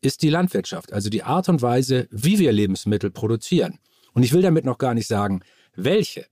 ist 0.00 0.22
die 0.22 0.28
Landwirtschaft, 0.28 0.92
also 0.92 1.08
die 1.08 1.22
Art 1.22 1.48
und 1.48 1.62
Weise, 1.62 2.08
wie 2.10 2.38
wir 2.38 2.52
Lebensmittel 2.52 3.10
produzieren. 3.10 3.78
Und 4.12 4.22
ich 4.22 4.32
will 4.32 4.42
damit 4.42 4.64
noch 4.64 4.78
gar 4.78 4.94
nicht 4.94 5.06
sagen, 5.06 5.40
welche. 5.74 6.26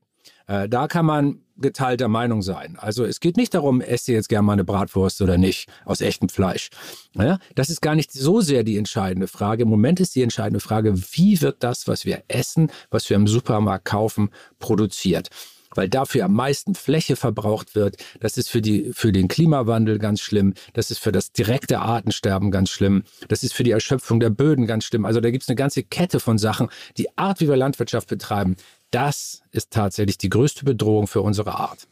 Äh, 0.46 0.68
da 0.68 0.88
kann 0.88 1.06
man 1.06 1.40
geteilter 1.56 2.08
Meinung 2.08 2.42
sein. 2.42 2.76
Also 2.78 3.04
es 3.04 3.20
geht 3.20 3.36
nicht 3.36 3.54
darum, 3.54 3.80
ihr 3.80 4.14
jetzt 4.14 4.28
gerne 4.28 4.44
mal 4.44 4.54
eine 4.54 4.64
Bratwurst 4.64 5.22
oder 5.22 5.38
nicht 5.38 5.68
aus 5.84 6.00
echtem 6.00 6.28
Fleisch. 6.28 6.70
Ja, 7.14 7.38
das 7.54 7.70
ist 7.70 7.80
gar 7.80 7.94
nicht 7.94 8.12
so 8.12 8.40
sehr 8.40 8.64
die 8.64 8.76
entscheidende 8.76 9.28
Frage. 9.28 9.62
Im 9.62 9.68
Moment 9.68 10.00
ist 10.00 10.14
die 10.16 10.22
entscheidende 10.22 10.60
Frage, 10.60 10.94
wie 11.12 11.40
wird 11.40 11.62
das, 11.62 11.86
was 11.86 12.04
wir 12.04 12.24
essen, 12.28 12.70
was 12.90 13.08
wir 13.08 13.16
im 13.16 13.28
Supermarkt 13.28 13.84
kaufen, 13.84 14.30
produziert 14.58 15.30
weil 15.74 15.88
dafür 15.88 16.24
am 16.24 16.34
meisten 16.34 16.74
Fläche 16.74 17.16
verbraucht 17.16 17.74
wird. 17.74 17.96
Das 18.20 18.36
ist 18.36 18.48
für, 18.48 18.62
die, 18.62 18.92
für 18.92 19.12
den 19.12 19.28
Klimawandel 19.28 19.98
ganz 19.98 20.20
schlimm. 20.20 20.54
Das 20.72 20.90
ist 20.90 20.98
für 20.98 21.12
das 21.12 21.32
direkte 21.32 21.80
Artensterben 21.80 22.50
ganz 22.50 22.70
schlimm. 22.70 23.04
Das 23.28 23.42
ist 23.42 23.54
für 23.54 23.64
die 23.64 23.72
Erschöpfung 23.72 24.20
der 24.20 24.30
Böden 24.30 24.66
ganz 24.66 24.84
schlimm. 24.84 25.04
Also 25.04 25.20
da 25.20 25.30
gibt 25.30 25.42
es 25.42 25.48
eine 25.48 25.56
ganze 25.56 25.82
Kette 25.82 26.20
von 26.20 26.38
Sachen. 26.38 26.68
Die 26.96 27.16
Art, 27.18 27.40
wie 27.40 27.48
wir 27.48 27.56
Landwirtschaft 27.56 28.08
betreiben, 28.08 28.56
das 28.94 29.42
ist 29.50 29.70
tatsächlich 29.70 30.18
die 30.18 30.28
größte 30.28 30.64
Bedrohung 30.64 31.06
für 31.06 31.22
unsere 31.22 31.54
Art. 31.58 31.88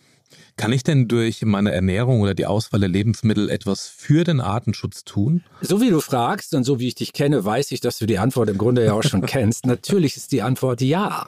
Kann 0.56 0.72
ich 0.72 0.82
denn 0.82 1.08
durch 1.08 1.42
meine 1.42 1.72
Ernährung 1.72 2.20
oder 2.20 2.34
die 2.34 2.46
Auswahl 2.46 2.80
der 2.80 2.88
Lebensmittel 2.88 3.50
etwas 3.50 3.88
für 3.88 4.22
den 4.22 4.40
Artenschutz 4.40 5.04
tun? 5.04 5.42
So 5.62 5.80
wie 5.80 5.90
du 5.90 6.00
fragst 6.00 6.54
und 6.54 6.64
so 6.64 6.78
wie 6.78 6.88
ich 6.88 6.94
dich 6.94 7.12
kenne, 7.12 7.44
weiß 7.44 7.72
ich, 7.72 7.80
dass 7.80 7.98
du 7.98 8.06
die 8.06 8.18
Antwort 8.18 8.50
im 8.50 8.58
Grunde 8.58 8.84
ja 8.84 8.92
auch 8.92 9.02
schon 9.02 9.22
kennst. 9.26 9.66
Natürlich 9.66 10.16
ist 10.16 10.30
die 10.30 10.42
Antwort 10.42 10.80
ja. 10.80 11.26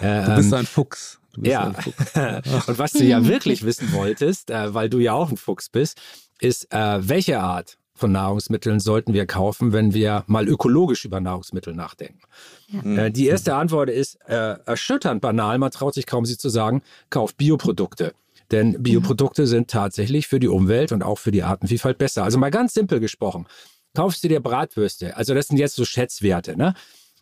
Du 0.00 0.36
bist 0.36 0.52
ähm, 0.52 0.58
ein 0.58 0.66
Fuchs. 0.66 1.20
ja. 1.40 1.68
Ein 1.68 1.74
Fuchs. 1.74 2.68
und 2.68 2.78
was 2.78 2.92
du 2.92 3.04
ja 3.04 3.24
wirklich 3.26 3.64
wissen 3.64 3.92
wolltest, 3.92 4.50
äh, 4.50 4.74
weil 4.74 4.90
du 4.90 4.98
ja 4.98 5.12
auch 5.12 5.30
ein 5.30 5.36
Fuchs 5.36 5.68
bist, 5.68 6.00
ist, 6.40 6.72
äh, 6.72 7.08
welche 7.08 7.40
Art 7.40 7.78
von 7.94 8.12
Nahrungsmitteln 8.12 8.80
sollten 8.80 9.14
wir 9.14 9.26
kaufen, 9.26 9.72
wenn 9.72 9.94
wir 9.94 10.24
mal 10.26 10.48
ökologisch 10.48 11.04
über 11.04 11.20
Nahrungsmittel 11.20 11.74
nachdenken? 11.74 12.20
Ja. 12.68 13.04
Äh, 13.04 13.10
die 13.10 13.26
erste 13.26 13.54
Antwort 13.54 13.88
ist 13.88 14.18
äh, 14.26 14.56
erschütternd 14.66 15.20
banal, 15.20 15.58
man 15.58 15.70
traut 15.70 15.94
sich 15.94 16.06
kaum 16.06 16.24
sie 16.24 16.36
zu 16.36 16.48
sagen, 16.48 16.82
kauft 17.10 17.36
Bioprodukte. 17.36 18.12
Denn 18.50 18.82
Bioprodukte 18.82 19.42
mhm. 19.42 19.46
sind 19.46 19.70
tatsächlich 19.70 20.26
für 20.26 20.40
die 20.40 20.48
Umwelt 20.48 20.92
und 20.92 21.02
auch 21.02 21.18
für 21.18 21.30
die 21.30 21.42
Artenvielfalt 21.42 21.98
besser. 21.98 22.24
Also 22.24 22.38
mal 22.38 22.50
ganz 22.50 22.74
simpel 22.74 23.00
gesprochen, 23.00 23.46
kaufst 23.94 24.22
du 24.24 24.28
dir 24.28 24.40
Bratwürste, 24.40 25.16
also 25.16 25.34
das 25.34 25.48
sind 25.48 25.58
jetzt 25.58 25.76
so 25.76 25.84
Schätzwerte, 25.84 26.56
ne? 26.56 26.74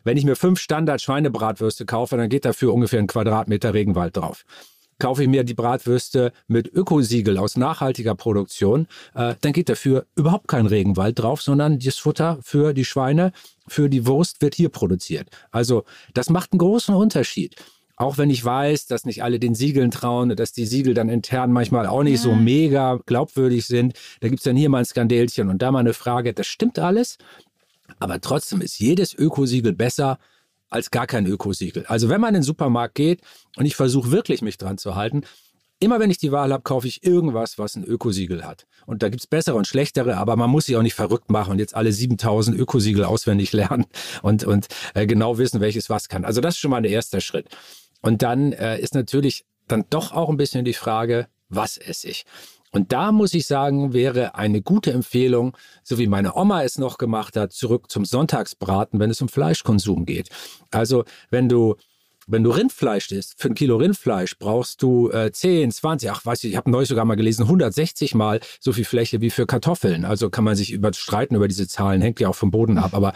Wenn 0.05 0.17
ich 0.17 0.25
mir 0.25 0.35
fünf 0.35 0.59
Standard-Schweinebratwürste 0.59 1.87
kaufe, 1.87 2.17
dann 2.17 2.29
geht 2.29 2.45
dafür 2.45 2.75
ungefähr 2.75 2.99
ein 2.99 3.07
Quadratmeter 3.07 3.73
Regenwald 3.73 4.17
drauf 4.17 4.45
kaufe 5.03 5.25
ich 5.25 5.29
mir 5.29 5.43
die 5.43 5.55
Bratwürste 5.55 6.33
mit 6.47 6.73
Ökosiegel 6.73 7.37
aus 7.37 7.57
nachhaltiger 7.57 8.15
Produktion, 8.15 8.87
äh, 9.17 9.35
dann 9.41 9.53
geht 9.53 9.69
dafür 9.69 10.07
überhaupt 10.15 10.47
kein 10.47 10.67
Regenwald 10.67 11.19
drauf, 11.19 11.43
sondern 11.43 11.81
das 11.81 11.97
Futter 11.97 12.39
für 12.41 12.73
die 12.73 12.85
Schweine, 12.85 13.33
für 13.67 13.89
die 13.89 14.07
Wurst 14.07 14.41
wird 14.43 14.55
hier 14.55 14.69
produziert. 14.69 15.29
Also 15.51 15.83
das 16.15 16.31
macht 16.31 16.53
einen 16.53 16.61
großen 16.61 16.95
Unterschied. 16.95 17.57
Auch 17.97 18.17
wenn 18.17 18.31
ich 18.31 18.45
weiß, 18.45 18.87
dass 18.87 19.05
nicht 19.05 19.25
alle 19.25 19.41
den 19.41 19.57
Siegeln 19.57 19.91
trauen, 19.91 20.37
dass 20.37 20.53
die 20.53 20.67
Siegel 20.67 20.95
dann 20.95 21.09
intern 21.09 21.51
manchmal 21.51 21.89
auch 21.89 22.05
nicht 22.05 22.23
ja. 22.25 22.31
so 22.31 22.37
mega 22.37 23.01
glaubwürdig 23.05 23.67
sind. 23.67 23.95
Da 24.21 24.29
gibt 24.29 24.39
es 24.39 24.45
dann 24.45 24.55
hier 24.55 24.69
mal 24.69 24.79
ein 24.79 24.85
Skandälchen 24.85 25.49
und 25.49 25.63
da 25.63 25.73
mal 25.73 25.81
eine 25.81 25.95
Frage, 25.95 26.33
das 26.33 26.47
stimmt 26.47 26.79
alles. 26.79 27.19
Aber 27.99 28.21
trotzdem 28.21 28.61
ist 28.61 28.79
jedes 28.79 29.15
Ökosiegel 29.15 29.73
besser 29.73 30.21
als 30.73 30.91
gar 30.91 31.07
kein 31.07 31.27
Ökosiegel. 31.27 31.85
Also 31.87 32.09
wenn 32.09 32.21
man 32.21 32.31
in 32.31 32.41
den 32.41 32.43
Supermarkt 32.43 32.95
geht 32.95 33.21
und 33.57 33.67
ich 33.67 33.77
versuche 33.77 34.11
wirklich 34.11 34.43
mich 34.43 34.59
dran 34.59 34.79
zu 34.79 34.95
halten, 34.95 35.23
immer 35.81 35.99
wenn 36.01 36.11
ich 36.11 36.19
die 36.19 36.33
Wahl 36.33 36.53
habe, 36.53 36.63
kaufe 36.63 36.87
ich 36.87 37.05
irgendwas, 37.05 37.59
was 37.59 37.77
ein 37.77 37.85
Ökosiegel 37.85 38.45
hat. 38.45 38.67
Und 38.87 39.03
da 39.03 39.09
gibt 39.09 39.21
es 39.21 39.27
bessere 39.27 39.57
und 39.57 39.67
schlechtere, 39.67 40.17
aber 40.17 40.37
man 40.37 40.49
muss 40.49 40.67
sich 40.67 40.77
auch 40.77 40.83
nicht 40.83 40.95
verrückt 40.95 41.31
machen 41.31 41.53
und 41.53 41.59
jetzt 41.59 41.75
alle 41.75 41.93
7000 41.93 42.57
Ökosiegel 42.59 43.05
auswendig 43.05 43.53
lernen 43.53 43.87
und, 44.23 44.45
und 44.45 44.69
äh, 44.95 45.07
genau 45.07 45.39
wissen, 45.39 45.61
welches 45.61 45.91
was 45.91 46.09
kann. 46.09 46.25
Also 46.25 46.41
das 46.41 46.55
ist 46.55 46.61
schon 46.61 46.71
mal 46.71 46.79
ein 46.79 46.85
erster 46.85 47.21
Schritt. 47.21 47.49
Und 48.01 48.23
dann 48.23 48.53
äh, 48.53 48.81
ist 48.81 48.95
natürlich 48.95 49.45
dann 49.69 49.85
doch 49.91 50.13
auch 50.13 50.29
ein 50.29 50.37
bisschen 50.37 50.65
die 50.65 50.73
Frage, 50.73 51.29
was 51.49 51.77
esse 51.77 52.09
ich? 52.09 52.25
Und 52.73 52.93
da 52.93 53.13
muss 53.13 53.35
ich 53.35 53.47
sagen, 53.47 53.93
wäre 53.93 54.35
eine 54.35 54.63
gute 54.63 54.93
Empfehlung, 54.93 55.57
so 55.85 55.99
wie 55.99 56.07
meine 56.07 56.35
Oma 56.35 56.63
es 56.63 56.79
noch 56.79 56.99
gemacht 56.99 57.37
hat, 57.37 57.53
zurück 57.53 57.91
zum 57.91 58.05
Sonntagsbraten, 58.05 58.99
wenn 58.99 59.11
es 59.11 59.21
um 59.21 59.29
Fleischkonsum 59.29 60.07
geht. 60.07 60.31
Also 60.71 61.05
wenn 61.31 61.49
du 61.49 61.77
wenn 62.29 62.45
du 62.45 62.51
Rindfleisch 62.51 63.11
isst, 63.11 63.35
für 63.37 63.49
ein 63.49 63.55
Kilo 63.55 63.77
Rindfleisch 63.77 64.39
brauchst 64.39 64.81
du 64.83 65.11
äh, 65.11 65.33
10, 65.33 65.73
20, 65.73 66.11
ach 66.11 66.25
weiß 66.25 66.45
ich, 66.45 66.53
ich 66.53 66.57
habe 66.57 66.71
neulich 66.71 66.89
sogar 66.89 67.05
mal 67.05 67.17
gelesen, 67.17 67.43
160 67.43 68.15
mal 68.15 68.41
so 68.61 68.73
viel 68.73 68.85
Fläche 68.85 69.21
wie 69.21 69.31
für 69.31 69.45
Kartoffeln. 69.45 70.05
Also 70.05 70.31
kann 70.31 70.45
man 70.45 70.55
sich 70.55 70.73
überstreiten 70.73 71.37
über 71.37 71.49
diese 71.49 71.67
Zahlen, 71.67 72.01
hängt 72.01 72.21
ja 72.21 72.29
auch 72.29 72.37
vom 72.37 72.53
Boden 72.53 72.79
ab. 72.79 72.95
Aber 72.95 73.13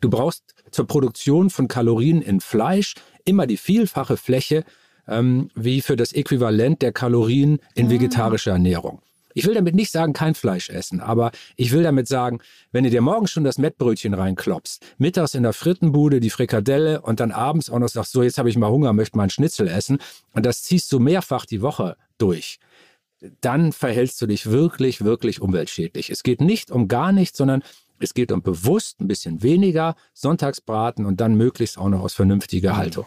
du 0.00 0.10
brauchst 0.10 0.42
zur 0.72 0.86
Produktion 0.86 1.50
von 1.50 1.68
Kalorien 1.68 2.20
in 2.20 2.40
Fleisch 2.40 2.94
immer 3.24 3.46
die 3.46 3.56
vielfache 3.56 4.16
Fläche 4.16 4.64
ähm, 5.08 5.50
wie 5.54 5.80
für 5.80 5.96
das 5.96 6.12
Äquivalent 6.12 6.82
der 6.82 6.92
Kalorien 6.92 7.58
in 7.74 7.86
ah. 7.86 7.90
vegetarischer 7.90 8.52
Ernährung. 8.52 9.00
Ich 9.34 9.46
will 9.46 9.54
damit 9.54 9.74
nicht 9.74 9.92
sagen, 9.92 10.14
kein 10.14 10.34
Fleisch 10.34 10.68
essen, 10.68 11.00
aber 11.00 11.30
ich 11.54 11.70
will 11.70 11.82
damit 11.82 12.08
sagen, 12.08 12.40
wenn 12.72 12.84
du 12.84 12.90
dir 12.90 13.00
morgens 13.00 13.30
schon 13.30 13.44
das 13.44 13.58
Mettbrötchen 13.58 14.14
reinklopfst, 14.14 14.80
mittags 14.98 15.34
in 15.34 15.44
der 15.44 15.52
Frittenbude 15.52 16.18
die 16.18 16.30
Frikadelle 16.30 17.02
und 17.02 17.20
dann 17.20 17.30
abends 17.30 17.70
auch 17.70 17.78
noch 17.78 17.88
sagst, 17.88 18.12
so 18.12 18.22
jetzt 18.22 18.38
habe 18.38 18.48
ich 18.48 18.56
mal 18.56 18.70
Hunger, 18.70 18.92
möchte 18.92 19.16
mal 19.16 19.24
einen 19.24 19.30
Schnitzel 19.30 19.68
essen 19.68 19.98
und 20.32 20.44
das 20.44 20.62
ziehst 20.62 20.90
du 20.92 20.98
mehrfach 20.98 21.46
die 21.46 21.62
Woche 21.62 21.96
durch, 22.16 22.58
dann 23.40 23.72
verhältst 23.72 24.20
du 24.20 24.26
dich 24.26 24.50
wirklich, 24.50 25.04
wirklich 25.04 25.40
umweltschädlich. 25.40 26.10
Es 26.10 26.22
geht 26.22 26.40
nicht 26.40 26.70
um 26.70 26.88
gar 26.88 27.12
nichts, 27.12 27.38
sondern 27.38 27.62
es 28.00 28.14
geht 28.14 28.32
um 28.32 28.42
bewusst 28.42 29.00
ein 29.00 29.08
bisschen 29.08 29.42
weniger 29.42 29.94
Sonntagsbraten 30.14 31.04
und 31.04 31.20
dann 31.20 31.36
möglichst 31.36 31.78
auch 31.78 31.88
noch 31.88 32.02
aus 32.02 32.14
vernünftiger 32.14 32.76
Haltung. 32.76 33.06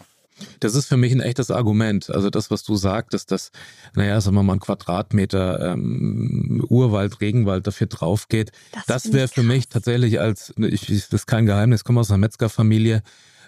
Das 0.60 0.74
ist 0.74 0.86
für 0.86 0.96
mich 0.96 1.12
ein 1.12 1.20
echtes 1.20 1.50
Argument. 1.50 2.10
Also 2.10 2.30
das, 2.30 2.50
was 2.50 2.62
du 2.62 2.76
sagtest, 2.76 3.30
dass, 3.30 3.50
naja, 3.94 4.20
sagen 4.20 4.36
wir 4.36 4.42
mal, 4.42 4.54
ein 4.54 4.60
Quadratmeter 4.60 5.72
ähm, 5.72 6.64
Urwald, 6.68 7.20
Regenwald 7.20 7.66
dafür 7.66 7.86
drauf 7.86 8.28
geht, 8.28 8.52
das, 8.86 9.04
das 9.04 9.12
wäre 9.12 9.28
für 9.28 9.42
mich 9.42 9.68
tatsächlich 9.68 10.20
als, 10.20 10.52
ich, 10.56 10.86
das 10.86 11.12
ist 11.12 11.26
kein 11.26 11.46
Geheimnis, 11.46 11.80
ich 11.80 11.84
komme 11.84 12.00
aus 12.00 12.10
einer 12.10 12.18
Metzgerfamilie, 12.18 13.02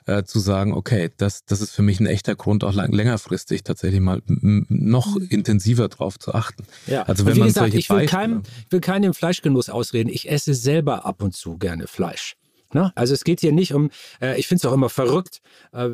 äh, 0.06 0.24
zu 0.24 0.38
sagen, 0.38 0.72
okay, 0.72 1.10
das, 1.16 1.44
das 1.46 1.60
ist 1.60 1.72
für 1.72 1.82
mich 1.82 2.00
ein 2.00 2.06
echter 2.06 2.34
Grund, 2.34 2.64
auch 2.64 2.74
lang, 2.74 2.92
längerfristig 2.92 3.64
tatsächlich 3.64 4.00
mal 4.00 4.20
noch 4.26 5.16
mhm. 5.16 5.28
intensiver 5.30 5.88
drauf 5.88 6.18
zu 6.18 6.34
achten. 6.34 6.64
Ja. 6.86 7.04
Also 7.04 7.26
wenn 7.26 7.38
man 7.38 7.48
gesagt, 7.48 7.72
solche 7.72 7.78
ich 7.78 7.90
will, 7.90 8.06
keinem, 8.06 8.42
ich 8.66 8.72
will 8.72 8.80
keinem 8.80 9.14
Fleischgenuss 9.14 9.70
ausreden. 9.70 10.10
Ich 10.10 10.30
esse 10.30 10.54
selber 10.54 11.06
ab 11.06 11.22
und 11.22 11.34
zu 11.34 11.56
gerne 11.56 11.86
Fleisch. 11.86 12.36
Ne? 12.74 12.92
Also 12.94 13.14
es 13.14 13.24
geht 13.24 13.40
hier 13.40 13.52
nicht 13.52 13.72
um, 13.72 13.90
äh, 14.20 14.38
ich 14.38 14.48
finde 14.48 14.58
es 14.58 14.70
auch 14.70 14.74
immer 14.74 14.90
verrückt, 14.90 15.40
äh, 15.72 15.88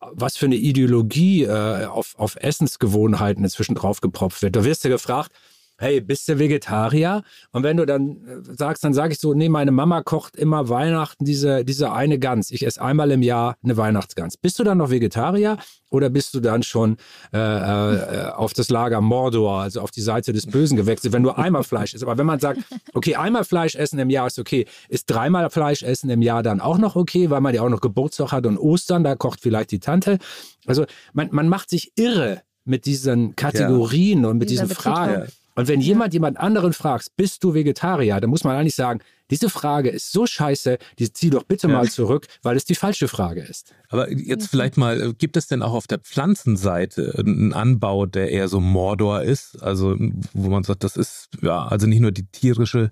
was 0.00 0.36
für 0.36 0.46
eine 0.46 0.56
Ideologie 0.56 1.44
äh, 1.44 1.84
auf, 1.84 2.14
auf 2.18 2.36
Essensgewohnheiten 2.36 3.44
inzwischen 3.44 3.74
draufgepropft 3.74 4.42
wird. 4.42 4.56
Da 4.56 4.64
wirst 4.64 4.84
du 4.84 4.88
gefragt, 4.88 5.30
hey, 5.78 6.00
bist 6.00 6.28
du 6.28 6.38
Vegetarier? 6.38 7.22
Und 7.52 7.62
wenn 7.62 7.76
du 7.76 7.86
dann 7.86 8.16
äh, 8.26 8.54
sagst, 8.56 8.84
dann 8.84 8.94
sage 8.94 9.12
ich 9.12 9.18
so, 9.18 9.34
nee, 9.34 9.48
meine 9.48 9.72
Mama 9.72 10.02
kocht 10.02 10.36
immer 10.36 10.68
Weihnachten 10.68 11.24
diese, 11.24 11.64
diese 11.64 11.92
eine 11.92 12.18
Gans. 12.18 12.50
Ich 12.50 12.64
esse 12.64 12.80
einmal 12.80 13.10
im 13.10 13.22
Jahr 13.22 13.56
eine 13.62 13.76
Weihnachtsgans. 13.76 14.36
Bist 14.36 14.58
du 14.58 14.64
dann 14.64 14.78
noch 14.78 14.90
Vegetarier 14.90 15.58
oder 15.90 16.10
bist 16.10 16.34
du 16.34 16.40
dann 16.40 16.62
schon 16.62 16.96
äh, 17.32 17.38
äh, 17.38 18.30
auf 18.30 18.52
das 18.52 18.70
Lager 18.70 19.00
Mordor, 19.00 19.60
also 19.60 19.80
auf 19.80 19.90
die 19.90 20.00
Seite 20.00 20.32
des 20.32 20.46
Bösen 20.46 20.76
gewechselt, 20.76 21.12
wenn 21.12 21.22
du 21.22 21.30
einmal 21.30 21.62
Fleisch 21.62 21.94
isst? 21.94 22.04
Aber 22.04 22.18
wenn 22.18 22.26
man 22.26 22.40
sagt, 22.40 22.60
okay, 22.94 23.16
einmal 23.16 23.44
Fleisch 23.44 23.74
essen 23.74 23.98
im 23.98 24.10
Jahr 24.10 24.26
ist 24.26 24.38
okay, 24.38 24.66
ist 24.88 25.10
dreimal 25.10 25.50
Fleisch 25.50 25.82
essen 25.82 26.10
im 26.10 26.22
Jahr 26.22 26.42
dann 26.42 26.60
auch 26.60 26.78
noch 26.78 26.96
okay, 26.96 27.30
weil 27.30 27.40
man 27.40 27.54
ja 27.54 27.62
auch 27.62 27.68
noch 27.68 27.80
Geburtstag 27.80 28.32
hat 28.32 28.46
und 28.46 28.58
Ostern, 28.58 29.04
da 29.04 29.14
kocht 29.14 29.40
vielleicht 29.40 29.70
die 29.70 29.80
Tante. 29.80 30.18
Also 30.66 30.86
man, 31.12 31.28
man 31.32 31.48
macht 31.48 31.70
sich 31.70 31.92
irre 31.96 32.42
mit 32.64 32.84
diesen 32.84 33.36
Kategorien 33.36 34.22
ja. 34.22 34.28
und 34.28 34.38
mit 34.38 34.50
diesen 34.50 34.68
Fragen. 34.68 35.28
Und 35.56 35.68
wenn 35.68 35.80
jemand 35.80 36.12
jemand 36.14 36.38
anderen 36.38 36.72
fragt, 36.72 37.16
bist 37.16 37.42
du 37.42 37.54
Vegetarier, 37.54 38.20
dann 38.20 38.30
muss 38.30 38.44
man 38.44 38.56
eigentlich 38.56 38.74
sagen, 38.74 39.00
diese 39.30 39.50
Frage 39.50 39.88
ist 39.88 40.12
so 40.12 40.26
scheiße, 40.26 40.78
die 40.98 41.12
zieh 41.12 41.30
doch 41.30 41.42
bitte 41.42 41.66
ja. 41.66 41.74
mal 41.74 41.88
zurück, 41.88 42.26
weil 42.42 42.56
es 42.56 42.64
die 42.64 42.74
falsche 42.74 43.08
Frage 43.08 43.40
ist. 43.40 43.74
Aber 43.88 44.10
jetzt 44.12 44.48
vielleicht 44.48 44.76
mal, 44.76 45.14
gibt 45.14 45.36
es 45.36 45.48
denn 45.48 45.62
auch 45.62 45.72
auf 45.72 45.86
der 45.86 45.98
Pflanzenseite 45.98 47.14
einen 47.18 47.52
Anbau, 47.52 48.06
der 48.06 48.30
eher 48.30 48.48
so 48.48 48.60
Mordor 48.60 49.22
ist? 49.22 49.60
Also, 49.62 49.96
wo 50.32 50.50
man 50.50 50.62
sagt, 50.62 50.84
das 50.84 50.96
ist 50.96 51.30
ja, 51.42 51.66
also 51.66 51.86
nicht 51.86 52.00
nur 52.00 52.12
die 52.12 52.26
tierische 52.26 52.90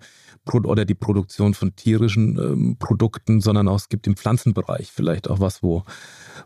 oder 0.53 0.85
die 0.85 0.95
Produktion 0.95 1.55
von 1.55 1.75
tierischen 1.77 2.39
ähm, 2.39 2.77
Produkten, 2.79 3.41
sondern 3.41 3.69
auch 3.69 3.77
es 3.77 3.89
gibt 3.89 4.07
im 4.07 4.17
Pflanzenbereich 4.17 4.91
vielleicht 4.93 5.31
auch 5.31 5.41
was, 5.41 5.63
wo 5.63 5.85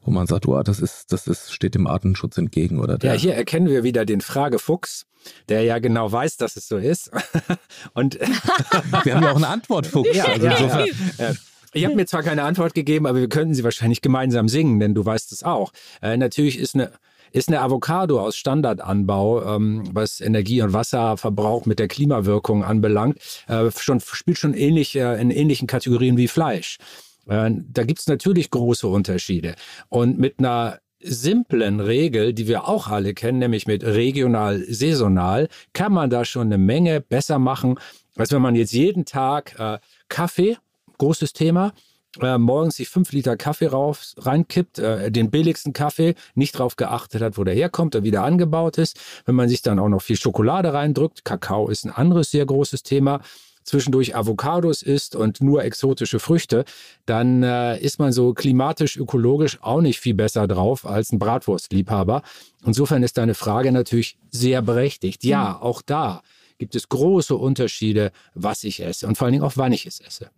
wo 0.08 0.10
man 0.10 0.26
sagt, 0.26 0.48
oh, 0.48 0.62
das 0.62 0.80
ist, 0.80 1.12
das 1.12 1.26
ist, 1.26 1.52
steht 1.52 1.74
dem 1.74 1.86
Artenschutz 1.86 2.38
entgegen 2.38 2.78
oder 2.78 2.96
der. 2.96 3.12
Ja, 3.12 3.20
hier 3.20 3.34
erkennen 3.34 3.68
wir 3.68 3.82
wieder 3.82 4.06
den 4.06 4.22
Fragefuchs, 4.22 5.04
der 5.50 5.62
ja 5.64 5.80
genau 5.80 6.10
weiß, 6.10 6.38
dass 6.38 6.56
es 6.56 6.66
so 6.66 6.78
ist. 6.78 7.10
Und 7.92 8.18
wir 9.04 9.14
haben 9.14 9.22
ja 9.22 9.32
auch 9.32 9.36
eine 9.36 9.48
Antwortfuchs. 9.48 10.16
Ja, 10.16 10.24
also 10.24 10.46
ja, 10.46 10.86
ja. 11.18 11.32
Ich 11.74 11.84
habe 11.84 11.94
mir 11.94 12.06
zwar 12.06 12.22
keine 12.22 12.44
Antwort 12.44 12.72
gegeben, 12.72 13.06
aber 13.06 13.18
wir 13.18 13.28
könnten 13.28 13.52
sie 13.52 13.64
wahrscheinlich 13.64 14.00
gemeinsam 14.00 14.48
singen, 14.48 14.80
denn 14.80 14.94
du 14.94 15.04
weißt 15.04 15.30
es 15.32 15.42
auch. 15.42 15.72
Äh, 16.00 16.16
natürlich 16.16 16.58
ist 16.58 16.74
eine 16.74 16.90
ist 17.30 17.48
eine 17.48 17.60
Avocado 17.60 18.22
aus 18.22 18.38
Standardanbau, 18.38 19.56
ähm, 19.56 19.84
was 19.92 20.22
Energie- 20.22 20.62
und 20.62 20.72
Wasserverbrauch 20.72 21.66
mit 21.66 21.78
der 21.78 21.86
Klimawirkung 21.86 22.64
anbelangt, 22.64 23.18
äh, 23.48 23.70
schon, 23.76 24.00
spielt 24.00 24.38
schon 24.38 24.54
ähnlich, 24.54 24.96
äh, 24.96 25.20
in 25.20 25.30
ähnlichen 25.30 25.66
Kategorien 25.66 26.16
wie 26.16 26.26
Fleisch. 26.26 26.78
Da 27.28 27.84
gibt 27.84 28.00
es 28.00 28.06
natürlich 28.06 28.50
große 28.50 28.88
Unterschiede. 28.88 29.54
Und 29.90 30.18
mit 30.18 30.38
einer 30.38 30.80
simplen 31.00 31.80
Regel, 31.80 32.32
die 32.32 32.48
wir 32.48 32.66
auch 32.66 32.88
alle 32.88 33.14
kennen, 33.14 33.38
nämlich 33.38 33.66
mit 33.66 33.84
regional, 33.84 34.64
saisonal, 34.68 35.48
kann 35.72 35.92
man 35.92 36.10
da 36.10 36.24
schon 36.24 36.48
eine 36.48 36.58
Menge 36.58 37.00
besser 37.00 37.38
machen, 37.38 37.78
als 38.16 38.32
wenn 38.32 38.42
man 38.42 38.56
jetzt 38.56 38.72
jeden 38.72 39.04
Tag 39.04 39.54
äh, 39.58 39.78
Kaffee, 40.08 40.56
großes 40.96 41.34
Thema, 41.34 41.72
äh, 42.20 42.38
morgens 42.38 42.76
sich 42.76 42.88
fünf 42.88 43.12
Liter 43.12 43.36
Kaffee 43.36 43.66
rauf, 43.66 44.14
reinkippt, 44.16 44.78
äh, 44.78 45.12
den 45.12 45.30
billigsten 45.30 45.72
Kaffee, 45.72 46.14
nicht 46.34 46.54
darauf 46.56 46.76
geachtet 46.76 47.22
hat, 47.22 47.38
wo 47.38 47.44
der 47.44 47.54
herkommt, 47.54 47.94
der 47.94 48.02
wieder 48.02 48.24
angebaut 48.24 48.78
ist. 48.78 48.98
Wenn 49.24 49.34
man 49.34 49.48
sich 49.48 49.62
dann 49.62 49.78
auch 49.78 49.88
noch 49.88 50.02
viel 50.02 50.16
Schokolade 50.16 50.72
reindrückt, 50.72 51.24
Kakao 51.24 51.68
ist 51.68 51.84
ein 51.84 51.92
anderes 51.92 52.30
sehr 52.30 52.46
großes 52.46 52.82
Thema, 52.82 53.20
zwischendurch 53.68 54.16
Avocados 54.16 54.82
isst 54.82 55.14
und 55.14 55.40
nur 55.40 55.62
exotische 55.62 56.18
Früchte, 56.18 56.64
dann 57.06 57.42
äh, 57.42 57.78
ist 57.78 57.98
man 57.98 58.12
so 58.12 58.34
klimatisch, 58.34 58.96
ökologisch 58.96 59.58
auch 59.60 59.80
nicht 59.80 60.00
viel 60.00 60.14
besser 60.14 60.46
drauf 60.46 60.86
als 60.86 61.12
ein 61.12 61.18
Bratwurstliebhaber. 61.18 62.22
Insofern 62.64 63.02
ist 63.02 63.18
deine 63.18 63.34
Frage 63.34 63.70
natürlich 63.72 64.18
sehr 64.30 64.62
berechtigt. 64.62 65.24
Ja, 65.24 65.50
mhm. 65.50 65.62
auch 65.62 65.82
da 65.82 66.22
gibt 66.58 66.74
es 66.74 66.88
große 66.88 67.36
Unterschiede, 67.36 68.10
was 68.34 68.64
ich 68.64 68.82
esse 68.82 69.06
und 69.06 69.16
vor 69.16 69.26
allen 69.26 69.32
Dingen 69.32 69.44
auch, 69.44 69.56
wann 69.56 69.72
ich 69.72 69.86
es 69.86 70.00
esse. 70.00 70.30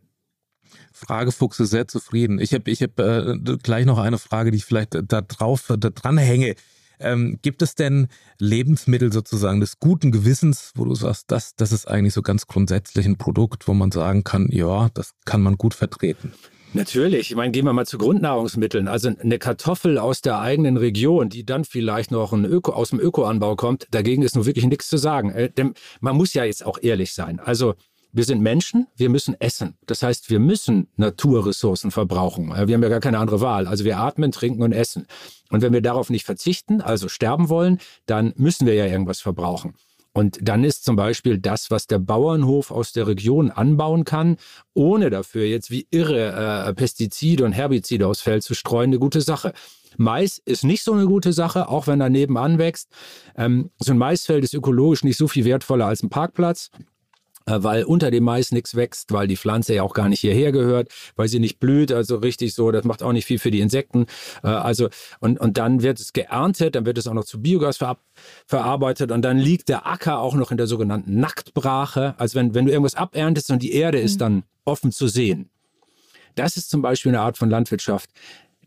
Fragefuchse 0.92 1.66
sehr 1.66 1.88
zufrieden. 1.88 2.38
Ich 2.38 2.52
habe 2.52 2.70
ich 2.70 2.82
hab, 2.82 2.98
äh, 3.00 3.36
gleich 3.62 3.86
noch 3.86 3.98
eine 3.98 4.18
Frage, 4.18 4.50
die 4.50 4.58
ich 4.58 4.64
vielleicht 4.64 4.94
da 4.94 5.22
drauf 5.22 5.66
da 5.68 5.90
dran 5.90 6.18
hänge. 6.18 6.54
Ähm, 7.00 7.38
gibt 7.42 7.62
es 7.62 7.74
denn 7.74 8.08
Lebensmittel 8.38 9.12
sozusagen 9.12 9.60
des 9.60 9.78
guten 9.78 10.12
Gewissens, 10.12 10.72
wo 10.76 10.84
du 10.84 10.94
sagst, 10.94 11.24
das, 11.28 11.54
das 11.56 11.72
ist 11.72 11.86
eigentlich 11.86 12.14
so 12.14 12.22
ganz 12.22 12.46
grundsätzlich 12.46 13.06
ein 13.06 13.16
Produkt, 13.16 13.66
wo 13.68 13.74
man 13.74 13.90
sagen 13.90 14.24
kann, 14.24 14.48
ja, 14.50 14.88
das 14.94 15.12
kann 15.24 15.42
man 15.42 15.56
gut 15.56 15.74
vertreten? 15.74 16.32
Natürlich. 16.72 17.30
Ich 17.30 17.36
meine, 17.36 17.50
gehen 17.50 17.64
wir 17.64 17.72
mal 17.72 17.86
zu 17.86 17.98
Grundnahrungsmitteln. 17.98 18.86
Also 18.86 19.10
eine 19.18 19.38
Kartoffel 19.38 19.98
aus 19.98 20.20
der 20.20 20.38
eigenen 20.38 20.76
Region, 20.76 21.28
die 21.28 21.44
dann 21.44 21.64
vielleicht 21.64 22.12
noch 22.12 22.32
Öko, 22.32 22.72
aus 22.72 22.90
dem 22.90 23.00
Ökoanbau 23.00 23.56
kommt, 23.56 23.88
dagegen 23.90 24.22
ist 24.22 24.36
nun 24.36 24.46
wirklich 24.46 24.66
nichts 24.66 24.88
zu 24.88 24.96
sagen. 24.96 25.30
Äh, 25.30 25.50
denn 25.50 25.74
man 26.00 26.16
muss 26.16 26.32
ja 26.32 26.44
jetzt 26.44 26.64
auch 26.64 26.78
ehrlich 26.80 27.12
sein. 27.12 27.40
Also 27.40 27.74
wir 28.12 28.24
sind 28.24 28.40
Menschen, 28.40 28.86
wir 28.96 29.08
müssen 29.08 29.40
essen. 29.40 29.76
Das 29.86 30.02
heißt, 30.02 30.30
wir 30.30 30.40
müssen 30.40 30.88
Naturressourcen 30.96 31.90
verbrauchen. 31.90 32.48
Wir 32.48 32.74
haben 32.74 32.82
ja 32.82 32.88
gar 32.88 33.00
keine 33.00 33.18
andere 33.18 33.40
Wahl. 33.40 33.66
Also 33.66 33.84
wir 33.84 33.98
atmen, 33.98 34.32
trinken 34.32 34.62
und 34.62 34.72
essen. 34.72 35.06
Und 35.50 35.62
wenn 35.62 35.72
wir 35.72 35.82
darauf 35.82 36.10
nicht 36.10 36.24
verzichten, 36.24 36.80
also 36.80 37.08
sterben 37.08 37.48
wollen, 37.48 37.78
dann 38.06 38.32
müssen 38.36 38.66
wir 38.66 38.74
ja 38.74 38.86
irgendwas 38.86 39.20
verbrauchen. 39.20 39.74
Und 40.12 40.38
dann 40.42 40.64
ist 40.64 40.84
zum 40.84 40.96
Beispiel 40.96 41.38
das, 41.38 41.70
was 41.70 41.86
der 41.86 42.00
Bauernhof 42.00 42.72
aus 42.72 42.92
der 42.92 43.06
Region 43.06 43.50
anbauen 43.50 44.04
kann, 44.04 44.38
ohne 44.74 45.08
dafür 45.08 45.44
jetzt 45.44 45.70
wie 45.70 45.86
irre 45.90 46.66
äh, 46.66 46.74
Pestizide 46.74 47.44
und 47.44 47.52
Herbizide 47.52 48.08
aufs 48.08 48.20
Feld 48.20 48.42
zu 48.42 48.54
streuen, 48.54 48.90
eine 48.90 48.98
gute 48.98 49.20
Sache. 49.20 49.52
Mais 49.96 50.38
ist 50.38 50.64
nicht 50.64 50.82
so 50.82 50.92
eine 50.92 51.06
gute 51.06 51.32
Sache, 51.32 51.68
auch 51.68 51.86
wenn 51.86 52.00
er 52.00 52.10
nebenan 52.10 52.58
wächst. 52.58 52.88
Ähm, 53.36 53.70
so 53.78 53.92
ein 53.92 53.98
Maisfeld 53.98 54.42
ist 54.42 54.54
ökologisch 54.54 55.04
nicht 55.04 55.16
so 55.16 55.28
viel 55.28 55.44
wertvoller 55.44 55.86
als 55.86 56.02
ein 56.02 56.10
Parkplatz. 56.10 56.70
Äh, 57.50 57.62
weil 57.64 57.84
unter 57.84 58.10
dem 58.10 58.24
Mais 58.24 58.52
nichts 58.52 58.74
wächst, 58.74 59.12
weil 59.12 59.26
die 59.26 59.36
Pflanze 59.36 59.74
ja 59.74 59.82
auch 59.82 59.94
gar 59.94 60.08
nicht 60.08 60.20
hierher 60.20 60.52
gehört, 60.52 60.88
weil 61.16 61.28
sie 61.28 61.40
nicht 61.40 61.58
blüht, 61.58 61.92
also 61.92 62.16
richtig 62.16 62.54
so, 62.54 62.70
das 62.70 62.84
macht 62.84 63.02
auch 63.02 63.12
nicht 63.12 63.26
viel 63.26 63.38
für 63.38 63.50
die 63.50 63.60
Insekten. 63.60 64.06
Äh, 64.42 64.48
also 64.48 64.88
und, 65.20 65.40
und 65.40 65.58
dann 65.58 65.82
wird 65.82 66.00
es 66.00 66.12
geerntet, 66.12 66.74
dann 66.76 66.86
wird 66.86 66.98
es 66.98 67.06
auch 67.06 67.14
noch 67.14 67.24
zu 67.24 67.42
Biogas 67.42 67.78
ver 67.78 67.98
verarbeitet 68.46 69.10
und 69.10 69.22
dann 69.22 69.38
liegt 69.38 69.68
der 69.68 69.86
Acker 69.86 70.20
auch 70.20 70.34
noch 70.34 70.50
in 70.50 70.56
der 70.56 70.66
sogenannten 70.66 71.18
Nacktbrache. 71.18 72.14
Also 72.18 72.38
wenn, 72.38 72.54
wenn 72.54 72.66
du 72.66 72.72
irgendwas 72.72 72.94
aberntest 72.94 73.50
und 73.50 73.62
die 73.62 73.72
Erde 73.72 73.98
ist 73.98 74.16
mhm. 74.16 74.18
dann 74.18 74.42
offen 74.64 74.92
zu 74.92 75.08
sehen. 75.08 75.50
Das 76.34 76.56
ist 76.56 76.70
zum 76.70 76.82
Beispiel 76.82 77.10
eine 77.10 77.20
Art 77.20 77.38
von 77.38 77.50
Landwirtschaft, 77.50 78.10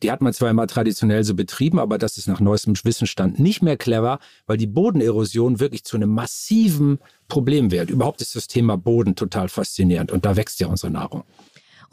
die 0.01 0.11
hat 0.11 0.21
man 0.21 0.33
zwar 0.33 0.49
immer 0.49 0.67
traditionell 0.67 1.23
so 1.23 1.35
betrieben, 1.35 1.79
aber 1.79 1.97
das 1.97 2.17
ist 2.17 2.27
nach 2.27 2.39
neuestem 2.39 2.73
Wissensstand 2.83 3.39
nicht 3.39 3.61
mehr 3.61 3.77
clever, 3.77 4.19
weil 4.47 4.57
die 4.57 4.67
Bodenerosion 4.67 5.59
wirklich 5.59 5.83
zu 5.83 5.95
einem 5.95 6.09
massiven 6.09 6.99
Problem 7.27 7.71
wird. 7.71 7.89
Überhaupt 7.89 8.21
ist 8.21 8.35
das 8.35 8.47
Thema 8.47 8.77
Boden 8.77 9.15
total 9.15 9.49
faszinierend 9.49 10.11
und 10.11 10.25
da 10.25 10.35
wächst 10.35 10.59
ja 10.59 10.67
unsere 10.67 10.91
Nahrung. 10.91 11.23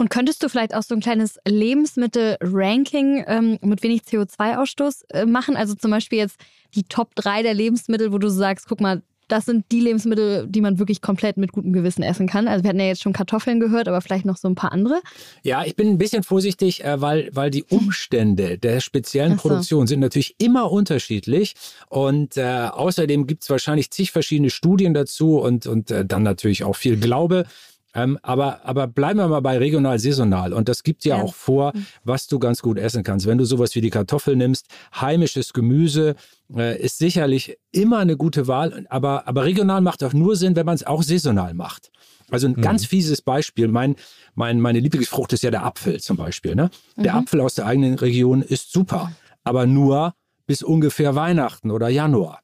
Und 0.01 0.09
könntest 0.09 0.43
du 0.43 0.49
vielleicht 0.49 0.75
auch 0.75 0.83
so 0.83 0.95
ein 0.95 1.01
kleines 1.01 1.39
Lebensmittel-Ranking 1.47 3.25
ähm, 3.27 3.59
mit 3.61 3.83
wenig 3.83 4.03
CO2-Ausstoß 4.03 5.05
äh, 5.11 5.27
machen? 5.27 5.57
Also 5.57 5.75
zum 5.75 5.91
Beispiel 5.91 6.19
jetzt 6.19 6.41
die 6.75 6.85
Top 6.85 7.15
3 7.17 7.43
der 7.43 7.53
Lebensmittel, 7.53 8.11
wo 8.11 8.17
du 8.17 8.31
sagst, 8.31 8.67
guck 8.67 8.81
mal, 8.81 9.03
das 9.31 9.45
sind 9.47 9.65
die 9.71 9.81
Lebensmittel, 9.81 10.47
die 10.49 10.61
man 10.61 10.79
wirklich 10.79 11.01
komplett 11.01 11.37
mit 11.37 11.53
gutem 11.53 11.73
Gewissen 11.73 12.03
essen 12.03 12.27
kann. 12.27 12.49
Also 12.49 12.65
wir 12.65 12.69
hatten 12.71 12.81
ja 12.81 12.87
jetzt 12.87 13.03
schon 13.03 13.13
Kartoffeln 13.13 13.61
gehört, 13.61 13.89
aber 13.89 14.01
vielleicht 14.01 14.25
noch 14.25 14.37
so 14.37 14.49
ein 14.49 14.55
paar 14.55 14.73
andere. 14.73 15.01
Ja, 15.43 15.65
ich 15.65 15.77
bin 15.77 15.89
ein 15.89 15.99
bisschen 15.99 16.23
vorsichtig, 16.23 16.85
äh, 16.85 17.01
weil, 17.01 17.31
weil 17.33 17.51
die 17.51 17.65
Umstände 17.65 18.59
der 18.59 18.81
speziellen 18.81 19.37
so. 19.37 19.43
Produktion 19.49 19.87
sind 19.87 20.01
natürlich 20.01 20.35
immer 20.39 20.71
unterschiedlich. 20.71 21.55
Und 21.89 22.37
äh, 22.37 22.69
außerdem 22.71 23.27
gibt 23.27 23.43
es 23.43 23.51
wahrscheinlich 23.51 23.91
zig 23.91 24.11
verschiedene 24.11 24.51
Studien 24.51 24.95
dazu 24.95 25.39
und, 25.39 25.67
und 25.67 25.91
äh, 25.91 26.05
dann 26.05 26.23
natürlich 26.23 26.65
auch 26.65 26.77
viel 26.77 26.97
Glaube. 26.97 27.45
Ähm, 27.95 28.19
aber, 28.23 28.65
aber 28.65 28.87
bleiben 28.87 29.19
wir 29.19 29.29
mal 29.29 29.41
bei 29.41 29.59
regional 29.59 29.99
saisonal. 29.99 30.53
Und 30.53 30.69
das 30.69 30.83
gibt 30.83 31.05
ja, 31.05 31.17
ja, 31.17 31.23
auch 31.23 31.35
vor, 31.35 31.73
mhm. 31.75 31.87
was 32.05 32.27
du 32.29 32.39
ganz 32.39 32.63
gut 32.63 32.79
essen 32.79 33.03
kannst. 33.03 33.27
Wenn 33.27 33.39
du 33.39 33.45
sowas 33.45 33.75
wie 33.75 33.81
die 33.81 33.91
Kartoffel 33.91 34.37
nimmst, 34.37 34.67
heimisches 34.95 35.53
Gemüse 35.53 36.15
äh, 36.55 36.81
ist 36.81 36.99
sicherlich 36.99 37.59
immer 37.73 37.99
eine 37.99 38.17
gute 38.17 38.47
Wahl. 38.47 38.87
Aber, 38.91 39.27
aber 39.27 39.45
regional 39.45 39.81
macht 39.81 40.05
auch 40.05 40.13
nur 40.13 40.37
Sinn, 40.37 40.57
wenn 40.57 40.67
man 40.67 40.77
es 40.77 40.87
auch 40.87 41.03
saisonal 41.03 41.55
macht. 41.55 41.91
Also 42.31 42.47
ein 42.47 42.55
mhm. 42.55 42.63
ganz 42.63 42.87
fieses 42.87 43.23
Beispiel. 43.23 43.67
Mein, 43.69 43.97
mein, 44.35 44.61
meine 44.61 44.79
Lieblingsfrucht 44.79 45.33
ist 45.33 45.43
ja 45.43 45.51
der 45.51 45.65
Apfel 45.65 46.01
zum 46.01 46.17
Beispiel. 46.17 46.55
Ne? 46.55 46.71
Der 46.97 47.13
mhm. 47.13 47.19
Apfel 47.19 47.41
aus 47.41 47.57
der 47.57 47.67
eigenen 47.67 47.95
Region 47.95 48.43
ist 48.43 48.73
super, 48.73 49.13
aber 49.43 49.67
nur 49.67 50.15
bis 50.47 50.63
ungefähr 50.63 51.17
Weihnachten 51.17 51.71
oder 51.71 51.89
Januar 51.89 52.41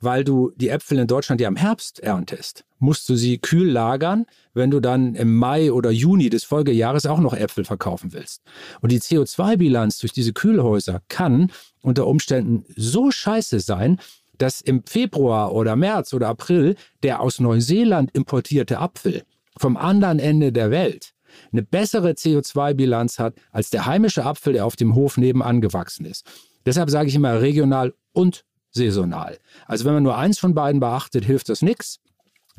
weil 0.00 0.24
du 0.24 0.52
die 0.56 0.68
Äpfel 0.68 0.98
in 0.98 1.06
Deutschland 1.06 1.40
ja 1.40 1.48
im 1.48 1.56
Herbst 1.56 2.00
erntest, 2.00 2.64
musst 2.78 3.08
du 3.08 3.16
sie 3.16 3.38
kühl 3.38 3.68
lagern, 3.68 4.26
wenn 4.54 4.70
du 4.70 4.80
dann 4.80 5.14
im 5.14 5.36
Mai 5.36 5.72
oder 5.72 5.90
Juni 5.90 6.30
des 6.30 6.44
Folgejahres 6.44 7.06
auch 7.06 7.20
noch 7.20 7.34
Äpfel 7.34 7.64
verkaufen 7.64 8.12
willst. 8.12 8.42
Und 8.80 8.92
die 8.92 9.00
CO2-Bilanz 9.00 9.98
durch 9.98 10.12
diese 10.12 10.32
Kühlhäuser 10.32 11.02
kann 11.08 11.50
unter 11.82 12.06
Umständen 12.06 12.64
so 12.76 13.10
scheiße 13.10 13.60
sein, 13.60 13.98
dass 14.36 14.60
im 14.60 14.84
Februar 14.84 15.52
oder 15.52 15.74
März 15.74 16.14
oder 16.14 16.28
April 16.28 16.76
der 17.02 17.20
aus 17.20 17.40
Neuseeland 17.40 18.10
importierte 18.12 18.78
Apfel 18.78 19.24
vom 19.56 19.76
anderen 19.76 20.20
Ende 20.20 20.52
der 20.52 20.70
Welt 20.70 21.12
eine 21.52 21.62
bessere 21.62 22.10
CO2-Bilanz 22.12 23.18
hat 23.18 23.34
als 23.52 23.70
der 23.70 23.86
heimische 23.86 24.24
Apfel, 24.24 24.54
der 24.54 24.66
auf 24.66 24.76
dem 24.76 24.94
Hof 24.94 25.16
nebenan 25.16 25.60
gewachsen 25.60 26.06
ist. 26.06 26.24
Deshalb 26.66 26.90
sage 26.90 27.08
ich 27.08 27.14
immer 27.14 27.40
regional 27.40 27.94
und 28.12 28.44
saisonal. 28.78 29.38
Also 29.66 29.84
wenn 29.84 29.94
man 29.94 30.02
nur 30.02 30.16
eins 30.16 30.38
von 30.38 30.54
beiden 30.54 30.80
beachtet, 30.80 31.24
hilft 31.24 31.48
das 31.50 31.60
nichts. 31.60 32.00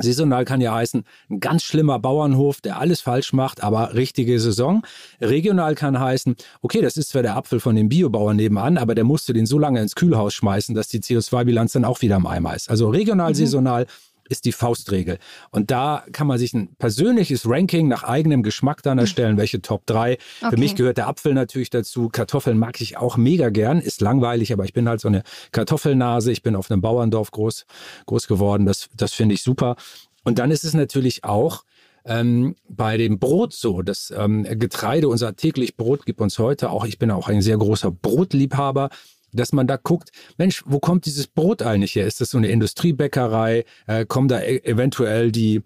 Saisonal 0.01 0.45
kann 0.45 0.62
ja 0.62 0.73
heißen, 0.73 1.03
ein 1.29 1.39
ganz 1.39 1.63
schlimmer 1.63 1.99
Bauernhof, 1.99 2.62
der 2.62 2.79
alles 2.79 3.01
falsch 3.01 3.34
macht, 3.34 3.63
aber 3.63 3.93
richtige 3.95 4.39
Saison. 4.39 4.84
Regional 5.19 5.75
kann 5.75 5.99
heißen, 5.99 6.36
okay, 6.62 6.82
das 6.82 6.97
ist 6.97 7.10
zwar 7.10 7.21
der 7.21 7.36
Apfel 7.36 7.60
von 7.60 7.75
dem 7.75 7.89
Biobauern 7.89 8.38
nebenan, 8.38 8.77
aber 8.77 8.95
der 8.95 9.03
musste 9.03 9.34
den 9.34 9.45
so 9.45 9.60
lange 9.60 9.82
ins 9.82 9.95
Kühlhaus 9.95 10.34
schmeißen, 10.34 10.73
dass 10.75 10.88
die 10.88 11.01
CO2-Bilanz 11.01 11.73
dann 11.73 11.86
auch 11.86 12.01
wieder 12.01 12.15
im 12.15 12.27
Eimer 12.27 12.55
ist. 12.55 12.69
Also 12.69 12.89
regional, 12.89 13.32
mhm. 13.32 13.36
saisonal 13.36 13.86
ist 14.29 14.45
die 14.45 14.51
Faustregel. 14.51 15.17
Und 15.51 15.71
da 15.71 16.03
kann 16.11 16.27
man 16.27 16.37
sich 16.37 16.53
ein 16.53 16.75
persönliches 16.77 17.49
Ranking 17.49 17.87
nach 17.87 18.03
eigenem 18.03 18.43
Geschmack 18.43 18.83
dann 18.83 18.97
erstellen, 18.97 19.37
welche 19.37 19.61
Top 19.61 19.85
3. 19.87 20.13
Okay. 20.13 20.49
Für 20.49 20.57
mich 20.57 20.75
gehört 20.75 20.97
der 20.97 21.07
Apfel 21.07 21.33
natürlich 21.33 21.69
dazu. 21.69 22.09
Kartoffeln 22.09 22.57
mag 22.57 22.79
ich 22.79 22.97
auch 22.97 23.17
mega 23.17 23.49
gern, 23.49 23.81
ist 23.81 24.01
langweilig, 24.01 24.53
aber 24.53 24.63
ich 24.63 24.73
bin 24.73 24.87
halt 24.87 25.01
so 25.01 25.07
eine 25.07 25.23
Kartoffelnase. 25.51 26.31
Ich 26.31 26.43
bin 26.43 26.55
auf 26.55 26.71
einem 26.71 26.81
Bauerndorf 26.81 27.31
groß, 27.31 27.65
groß 28.05 28.27
geworden. 28.27 28.65
Das, 28.65 28.89
das 28.95 29.13
finde 29.13 29.35
ich 29.35 29.43
super. 29.43 29.75
Und 30.23 30.39
dann 30.39 30.51
ist 30.51 30.63
es 30.63 30.73
natürlich 30.73 31.23
auch 31.23 31.63
ähm, 32.05 32.55
bei 32.67 32.97
dem 32.97 33.19
Brot 33.19 33.53
so. 33.53 33.81
Das 33.81 34.13
ähm, 34.15 34.43
Getreide, 34.43 35.07
unser 35.07 35.35
täglich 35.35 35.75
Brot 35.75 36.05
gibt 36.05 36.21
uns 36.21 36.39
heute 36.39 36.69
auch, 36.69 36.85
ich 36.85 36.99
bin 36.99 37.11
auch 37.11 37.27
ein 37.27 37.41
sehr 37.41 37.57
großer 37.57 37.91
Brotliebhaber 37.91 38.89
dass 39.33 39.53
man 39.53 39.67
da 39.67 39.77
guckt, 39.77 40.11
Mensch, 40.37 40.63
wo 40.65 40.79
kommt 40.79 41.05
dieses 41.05 41.27
Brot 41.27 41.61
eigentlich 41.61 41.95
her? 41.95 42.07
Ist 42.07 42.21
das 42.21 42.31
so 42.31 42.37
eine 42.37 42.47
Industriebäckerei? 42.47 43.65
Äh, 43.87 44.05
kommen 44.05 44.27
da 44.27 44.39
e 44.41 44.57
eventuell 44.63 45.31
die, 45.31 45.61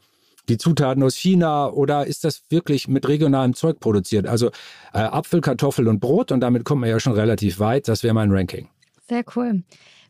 die 0.50 0.58
Zutaten 0.58 1.04
aus 1.04 1.16
China 1.16 1.70
oder 1.70 2.06
ist 2.06 2.24
das 2.24 2.44
wirklich 2.50 2.88
mit 2.88 3.08
regionalem 3.08 3.54
Zeug 3.54 3.80
produziert? 3.80 4.28
Also 4.28 4.48
äh, 4.94 5.00
Apfel, 5.00 5.42
Kartoffel 5.42 5.88
und 5.88 6.00
Brot 6.00 6.32
und 6.32 6.42
damit 6.42 6.66
kommt 6.66 6.82
man 6.82 6.90
ja 6.90 7.00
schon 7.00 7.14
relativ 7.14 7.60
weit. 7.60 7.88
Das 7.88 8.04
wäre 8.04 8.14
mein 8.14 8.32
Ranking. 8.32 8.70
Sehr 9.08 9.24
cool. 9.36 9.64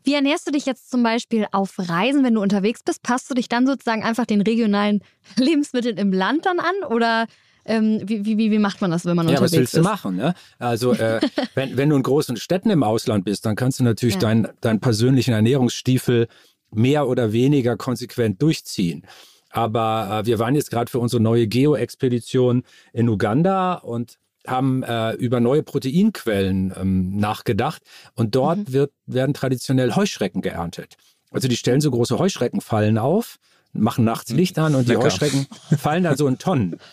Wie 0.04 0.12
ernährst 0.12 0.46
du 0.46 0.50
dich 0.50 0.66
jetzt 0.66 0.90
zum 0.90 1.02
Beispiel 1.02 1.46
auf 1.50 1.78
Reisen, 1.78 2.24
wenn 2.24 2.34
du 2.34 2.42
unterwegs 2.42 2.82
bist? 2.82 3.02
Passt 3.02 3.30
du 3.30 3.34
dich 3.34 3.48
dann 3.48 3.66
sozusagen 3.66 4.02
einfach 4.02 4.26
den 4.26 4.42
regionalen 4.42 5.02
Lebensmitteln 5.36 5.96
im 5.96 6.12
Land 6.12 6.44
dann 6.46 6.60
an 6.60 6.74
oder 6.90 7.26
ähm, 7.64 8.00
wie, 8.04 8.24
wie, 8.24 8.50
wie 8.50 8.58
macht 8.58 8.80
man 8.80 8.90
das, 8.90 9.04
wenn 9.04 9.16
man 9.16 9.28
ja, 9.28 9.38
unterwegs 9.38 9.52
ist? 9.52 9.54
Ja, 9.54 9.60
was 9.60 9.60
willst 9.60 9.74
ist? 9.74 9.80
du 9.80 9.82
machen? 9.82 10.16
Ne? 10.16 10.34
Also 10.58 10.92
äh, 10.92 11.20
wenn, 11.54 11.76
wenn 11.76 11.90
du 11.90 11.96
in 11.96 12.02
großen 12.02 12.36
Städten 12.36 12.70
im 12.70 12.82
Ausland 12.82 13.24
bist, 13.24 13.46
dann 13.46 13.56
kannst 13.56 13.80
du 13.80 13.84
natürlich 13.84 14.14
ja. 14.14 14.20
deinen 14.20 14.48
dein 14.60 14.80
persönlichen 14.80 15.32
Ernährungsstiefel 15.32 16.28
mehr 16.70 17.08
oder 17.08 17.32
weniger 17.32 17.76
konsequent 17.76 18.42
durchziehen. 18.42 19.06
Aber 19.50 20.22
äh, 20.22 20.26
wir 20.26 20.38
waren 20.38 20.54
jetzt 20.54 20.70
gerade 20.70 20.90
für 20.90 20.98
unsere 20.98 21.22
neue 21.22 21.46
Geo-Expedition 21.46 22.64
in 22.92 23.08
Uganda 23.08 23.74
und 23.74 24.18
haben 24.46 24.82
äh, 24.82 25.12
über 25.12 25.40
neue 25.40 25.62
Proteinquellen 25.62 26.74
ähm, 26.76 27.16
nachgedacht. 27.16 27.82
Und 28.14 28.34
dort 28.34 28.58
mhm. 28.58 28.72
wird, 28.72 28.92
werden 29.06 29.32
traditionell 29.32 29.94
Heuschrecken 29.94 30.42
geerntet. 30.42 30.96
Also 31.30 31.48
die 31.48 31.56
stellen 31.56 31.80
so 31.80 31.90
große 31.90 32.18
Heuschreckenfallen 32.18 32.98
auf, 32.98 33.38
machen 33.72 34.04
nachts 34.04 34.30
Licht 34.30 34.58
an 34.58 34.74
und 34.74 34.86
Lecker. 34.86 35.00
die 35.00 35.06
Heuschrecken 35.06 35.46
fallen 35.78 36.04
dann 36.04 36.16
so 36.16 36.26
in 36.26 36.38
Tonnen. 36.38 36.78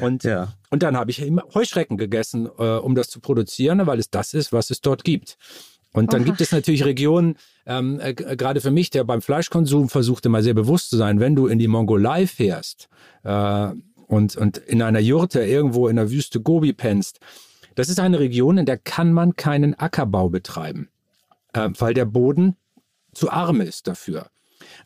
Und, 0.00 0.24
ja. 0.24 0.54
und 0.70 0.82
dann 0.82 0.96
habe 0.96 1.10
ich 1.10 1.22
Heuschrecken 1.54 1.96
gegessen, 1.96 2.48
äh, 2.58 2.76
um 2.76 2.94
das 2.94 3.08
zu 3.08 3.20
produzieren, 3.20 3.86
weil 3.86 3.98
es 3.98 4.10
das 4.10 4.34
ist, 4.34 4.52
was 4.52 4.70
es 4.70 4.80
dort 4.80 5.04
gibt. 5.04 5.36
Und 5.92 6.12
dann 6.12 6.22
Oha. 6.22 6.26
gibt 6.26 6.40
es 6.40 6.50
natürlich 6.50 6.84
Regionen, 6.84 7.36
ähm, 7.66 8.00
äh, 8.00 8.14
gerade 8.14 8.60
für 8.60 8.72
mich, 8.72 8.90
der 8.90 9.04
beim 9.04 9.22
Fleischkonsum 9.22 9.88
versucht 9.88 10.26
immer 10.26 10.42
sehr 10.42 10.54
bewusst 10.54 10.90
zu 10.90 10.96
sein, 10.96 11.20
wenn 11.20 11.36
du 11.36 11.46
in 11.46 11.58
die 11.58 11.68
Mongolei 11.68 12.26
fährst 12.26 12.88
äh, 13.22 13.68
und, 14.08 14.36
und 14.36 14.58
in 14.58 14.82
einer 14.82 14.98
Jurte 14.98 15.44
irgendwo 15.44 15.86
in 15.88 15.96
der 15.96 16.10
Wüste 16.10 16.40
Gobi 16.40 16.72
pennst, 16.72 17.20
das 17.76 17.88
ist 17.88 18.00
eine 18.00 18.18
Region, 18.18 18.58
in 18.58 18.66
der 18.66 18.76
kann 18.76 19.12
man 19.12 19.36
keinen 19.36 19.78
Ackerbau 19.78 20.28
betreiben, 20.28 20.88
äh, 21.52 21.70
weil 21.78 21.94
der 21.94 22.06
Boden 22.06 22.56
zu 23.12 23.30
arm 23.30 23.60
ist 23.60 23.86
dafür. 23.86 24.26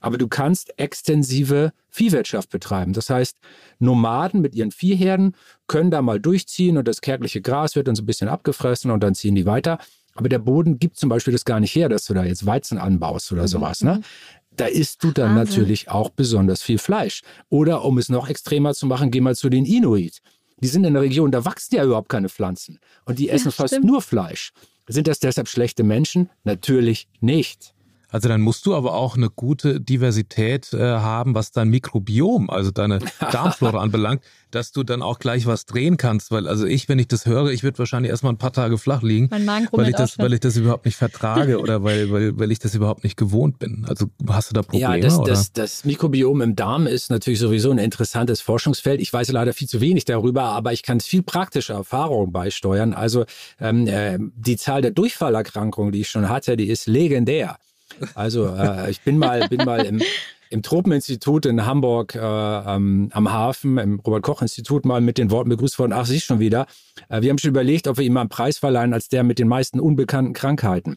Aber 0.01 0.19
du 0.19 0.29
kannst 0.29 0.79
extensive 0.79 1.73
Viehwirtschaft 1.89 2.51
betreiben. 2.51 2.93
Das 2.93 3.11
heißt, 3.11 3.37
Nomaden 3.79 4.41
mit 4.41 4.55
ihren 4.55 4.71
Viehherden 4.71 5.35
können 5.67 5.91
da 5.91 6.03
mal 6.03 6.21
durchziehen 6.21 6.77
und 6.79 6.87
das 6.87 7.01
kärgliche 7.01 7.41
Gras 7.41 7.77
wird 7.77 7.89
dann 7.89 7.97
so 7.97 8.03
ein 8.03 8.07
bisschen 8.07 8.29
abgefressen 8.29 8.91
und 8.91 9.03
dann 9.03 9.15
ziehen 9.15 9.35
die 9.35 9.47
weiter. 9.47 9.79
Aber 10.15 10.29
der 10.29 10.39
Boden 10.39 10.79
gibt 10.79 10.99
zum 10.99 11.09
Beispiel 11.09 11.33
das 11.33 11.45
gar 11.45 11.61
nicht 11.61 11.75
her, 11.75 11.89
dass 11.89 12.05
du 12.07 12.15
da 12.15 12.25
jetzt 12.25 12.45
Weizen 12.45 12.79
anbaust 12.79 13.31
oder 13.33 13.43
mhm. 13.43 13.49
sowas. 13.49 13.83
Ne? 13.83 14.03
Da 14.57 14.67
isst 14.67 15.05
du 15.05 15.13
dann 15.13 15.37
Wahnsinn. 15.37 15.61
natürlich 15.61 15.89
auch 15.89 16.11
besonders 16.11 16.63
viel 16.63 16.79
Fleisch. 16.79 17.23
Oder 17.49 17.85
um 17.85 17.99
es 17.99 18.09
noch 18.09 18.29
extremer 18.29 18.75
zu 18.75 18.87
machen, 18.87 19.11
geh 19.11 19.21
mal 19.21 19.37
zu 19.37 19.49
den 19.49 19.65
Inuit. 19.65 20.21
Die 20.61 20.67
sind 20.67 20.85
in 20.85 20.95
der 20.95 21.03
Region, 21.03 21.31
da 21.31 21.45
wachsen 21.45 21.77
ja 21.77 21.85
überhaupt 21.85 22.09
keine 22.09 22.29
Pflanzen. 22.29 22.81
Und 23.05 23.21
die 23.21 23.29
essen 23.29 23.49
ja, 23.49 23.53
fast 23.53 23.81
nur 23.83 24.03
Fleisch. 24.03 24.53
Sind 24.89 25.07
das 25.07 25.21
deshalb 25.21 25.49
schlechte 25.49 25.85
Menschen? 25.85 26.31
Natürlich 26.45 27.09
nicht. 27.21 27.75
Also 28.11 28.29
dann 28.29 28.41
musst 28.41 28.65
du 28.65 28.75
aber 28.75 28.95
auch 28.95 29.17
eine 29.17 29.29
gute 29.29 29.81
Diversität 29.81 30.73
äh, 30.73 30.79
haben, 30.79 31.35
was 31.35 31.53
dein 31.53 31.69
Mikrobiom, 31.69 32.49
also 32.49 32.71
deine 32.71 33.01
Darmflora 33.33 33.81
anbelangt, 33.81 34.23
dass 34.51 34.73
du 34.73 34.83
dann 34.83 35.03
auch 35.03 35.19
gleich 35.19 35.47
was 35.47 35.67
drehen 35.67 35.99
kannst. 35.99 36.31
Weil 36.31 36.49
also 36.49 36.65
ich, 36.65 36.89
wenn 36.89 36.99
ich 36.99 37.09
das 37.09 37.27
höre, 37.27 37.51
ich 37.51 37.63
würde 37.63 37.79
wahrscheinlich 37.79 38.11
erstmal 38.11 38.33
ein 38.33 38.39
paar 38.39 38.53
Tage 38.53 38.79
flach 38.79 39.03
liegen, 39.03 39.31
weil 39.31 39.89
ich 39.89 39.95
das, 39.95 40.19
weil 40.19 40.33
ich 40.33 40.41
das 40.41 40.57
überhaupt 40.57 40.87
nicht 40.87 40.97
vertrage 40.97 41.61
oder 41.61 41.83
weil, 41.85 42.11
weil, 42.11 42.39
weil 42.39 42.51
ich 42.51 42.59
das 42.59 42.75
überhaupt 42.75 43.05
nicht 43.05 43.19
gewohnt 43.19 43.59
bin. 43.59 43.85
Also 43.87 44.07
hast 44.27 44.51
du 44.51 44.55
da 44.55 44.63
Probleme? 44.63 44.97
Ja, 44.97 44.99
das, 44.99 45.23
das, 45.23 45.53
das 45.53 45.85
Mikrobiom 45.85 46.41
im 46.41 46.57
Darm 46.57 46.87
ist 46.87 47.11
natürlich 47.11 47.39
sowieso 47.41 47.71
ein 47.71 47.79
interessantes 47.79 48.41
Forschungsfeld. 48.41 49.03
Ich 49.03 49.13
weiß 49.13 49.31
leider 49.33 49.53
viel 49.53 49.69
zu 49.69 49.83
wenig 49.83 50.07
darüber, 50.07 50.45
aber 50.45 50.73
ich 50.73 50.83
kann 50.83 50.97
es 50.97 51.07
viel 51.07 51.23
praktischer 51.23 51.75
Erfahrungen 51.75 52.33
beisteuern. 52.33 52.95
Also 52.95 53.27
ähm, 53.61 53.87
äh, 53.87 54.19
die 54.19 54.57
Zahl 54.57 54.81
der 54.81 54.93
Durchfallerkrankungen, 54.93 55.93
die 55.93 56.01
ich 56.01 56.09
schon 56.09 56.31
hatte, 56.31 56.57
die 56.57 56.69
ist 56.69 56.87
legendär. 56.87 57.59
Also 58.15 58.47
äh, 58.47 58.91
ich 58.91 59.01
bin 59.01 59.19
mal, 59.19 59.49
bin 59.49 59.65
mal 59.65 59.85
im, 59.85 60.03
im 60.51 60.63
Tropeninstitut 60.63 61.47
in 61.47 61.67
Hamburg 61.67 62.15
äh, 62.15 62.19
am, 62.19 63.09
am 63.13 63.33
Hafen, 63.33 63.79
im 63.79 64.01
Robert-Koch-Institut 64.01 64.85
mal 64.85 65.01
mit 65.01 65.19
den 65.19 65.31
Worten 65.31 65.51
begrüßt 65.51 65.79
worden, 65.79 65.93
ach, 65.93 66.07
Sie 66.07 66.21
schon 66.21 66.39
wieder. 66.39 66.67
Äh, 67.09 67.23
wir 67.23 67.31
haben 67.31 67.39
schon 67.39 67.51
überlegt, 67.51 67.89
ob 67.89 67.99
wir 67.99 68.05
ihm 68.05 68.15
mal 68.15 68.23
einen 68.23 68.29
Preis 68.29 68.59
verleihen 68.59 68.93
als 68.93 69.09
der 69.09 69.23
mit 69.23 69.39
den 69.39 69.49
meisten 69.49 69.81
unbekannten 69.81 70.33
Krankheiten. 70.33 70.97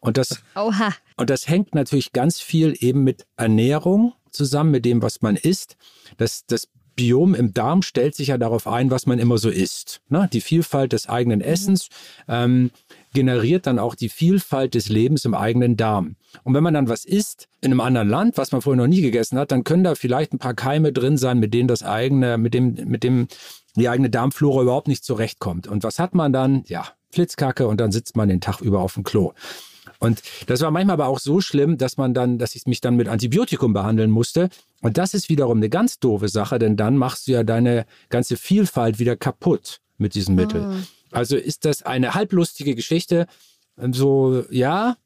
Und 0.00 0.16
das, 0.16 0.42
Oha. 0.54 0.94
und 1.16 1.30
das 1.30 1.48
hängt 1.48 1.74
natürlich 1.74 2.12
ganz 2.12 2.40
viel 2.40 2.74
eben 2.78 3.04
mit 3.04 3.26
Ernährung 3.36 4.14
zusammen, 4.30 4.70
mit 4.70 4.84
dem, 4.84 5.02
was 5.02 5.22
man 5.22 5.36
isst. 5.36 5.76
Das, 6.16 6.44
das 6.46 6.68
Biom 6.98 7.34
im 7.34 7.54
Darm 7.54 7.82
stellt 7.82 8.16
sich 8.16 8.28
ja 8.28 8.38
darauf 8.38 8.66
ein, 8.66 8.90
was 8.90 9.06
man 9.06 9.20
immer 9.20 9.38
so 9.38 9.50
isst. 9.50 10.00
Ne? 10.08 10.28
Die 10.32 10.40
Vielfalt 10.40 10.92
des 10.92 11.08
eigenen 11.08 11.40
Essens. 11.40 11.88
Ähm, 12.26 12.72
generiert 13.14 13.66
dann 13.66 13.78
auch 13.78 13.94
die 13.94 14.08
Vielfalt 14.10 14.74
des 14.74 14.88
Lebens 14.90 15.24
im 15.24 15.34
eigenen 15.34 15.76
Darm. 15.76 16.16
Und 16.44 16.54
wenn 16.54 16.62
man 16.62 16.74
dann 16.74 16.88
was 16.88 17.04
isst 17.06 17.48
in 17.60 17.70
einem 17.70 17.80
anderen 17.80 18.08
Land, 18.08 18.36
was 18.36 18.52
man 18.52 18.60
vorher 18.60 18.82
noch 18.82 18.88
nie 18.88 19.00
gegessen 19.00 19.38
hat, 19.38 19.50
dann 19.50 19.64
können 19.64 19.82
da 19.82 19.94
vielleicht 19.94 20.34
ein 20.34 20.38
paar 20.38 20.52
Keime 20.52 20.92
drin 20.92 21.16
sein, 21.16 21.38
mit 21.38 21.54
denen 21.54 21.68
das 21.68 21.82
eigene, 21.82 22.36
mit 22.36 22.52
dem, 22.52 22.74
mit 22.84 23.04
dem 23.04 23.28
die 23.76 23.88
eigene 23.88 24.10
Darmflora 24.10 24.62
überhaupt 24.62 24.88
nicht 24.88 25.04
zurechtkommt. 25.04 25.68
Und 25.68 25.84
was 25.84 25.98
hat 25.98 26.14
man 26.14 26.32
dann? 26.32 26.64
Ja, 26.66 26.88
Flitzkacke 27.12 27.66
und 27.66 27.80
dann 27.80 27.92
sitzt 27.92 28.16
man 28.16 28.28
den 28.28 28.40
Tag 28.40 28.60
über 28.60 28.80
auf 28.80 28.94
dem 28.94 29.04
Klo. 29.04 29.32
Und 30.00 30.22
das 30.46 30.60
war 30.60 30.70
manchmal 30.70 30.94
aber 30.94 31.06
auch 31.06 31.18
so 31.18 31.40
schlimm, 31.40 31.78
dass 31.78 31.96
man 31.96 32.12
dann, 32.12 32.38
dass 32.38 32.54
ich 32.54 32.66
mich 32.66 32.80
dann 32.80 32.96
mit 32.96 33.08
Antibiotikum 33.08 33.72
behandeln 33.72 34.10
musste. 34.10 34.50
Und 34.80 34.96
das 34.96 35.14
ist 35.14 35.28
wiederum 35.28 35.58
eine 35.58 35.68
ganz 35.68 35.98
doofe 35.98 36.28
Sache, 36.28 36.58
denn 36.58 36.76
dann 36.76 36.96
machst 36.96 37.26
du 37.26 37.32
ja 37.32 37.42
deine 37.42 37.86
ganze 38.10 38.36
Vielfalt 38.36 38.98
wieder 38.98 39.16
kaputt 39.16 39.80
mit 39.96 40.14
diesem 40.14 40.34
Mittel. 40.36 40.68
Oh. 40.70 40.84
Also 41.10 41.36
ist 41.36 41.64
das 41.64 41.82
eine 41.82 42.14
halblustige 42.14 42.74
Geschichte. 42.74 43.26
So, 43.76 44.44
ja, 44.50 44.96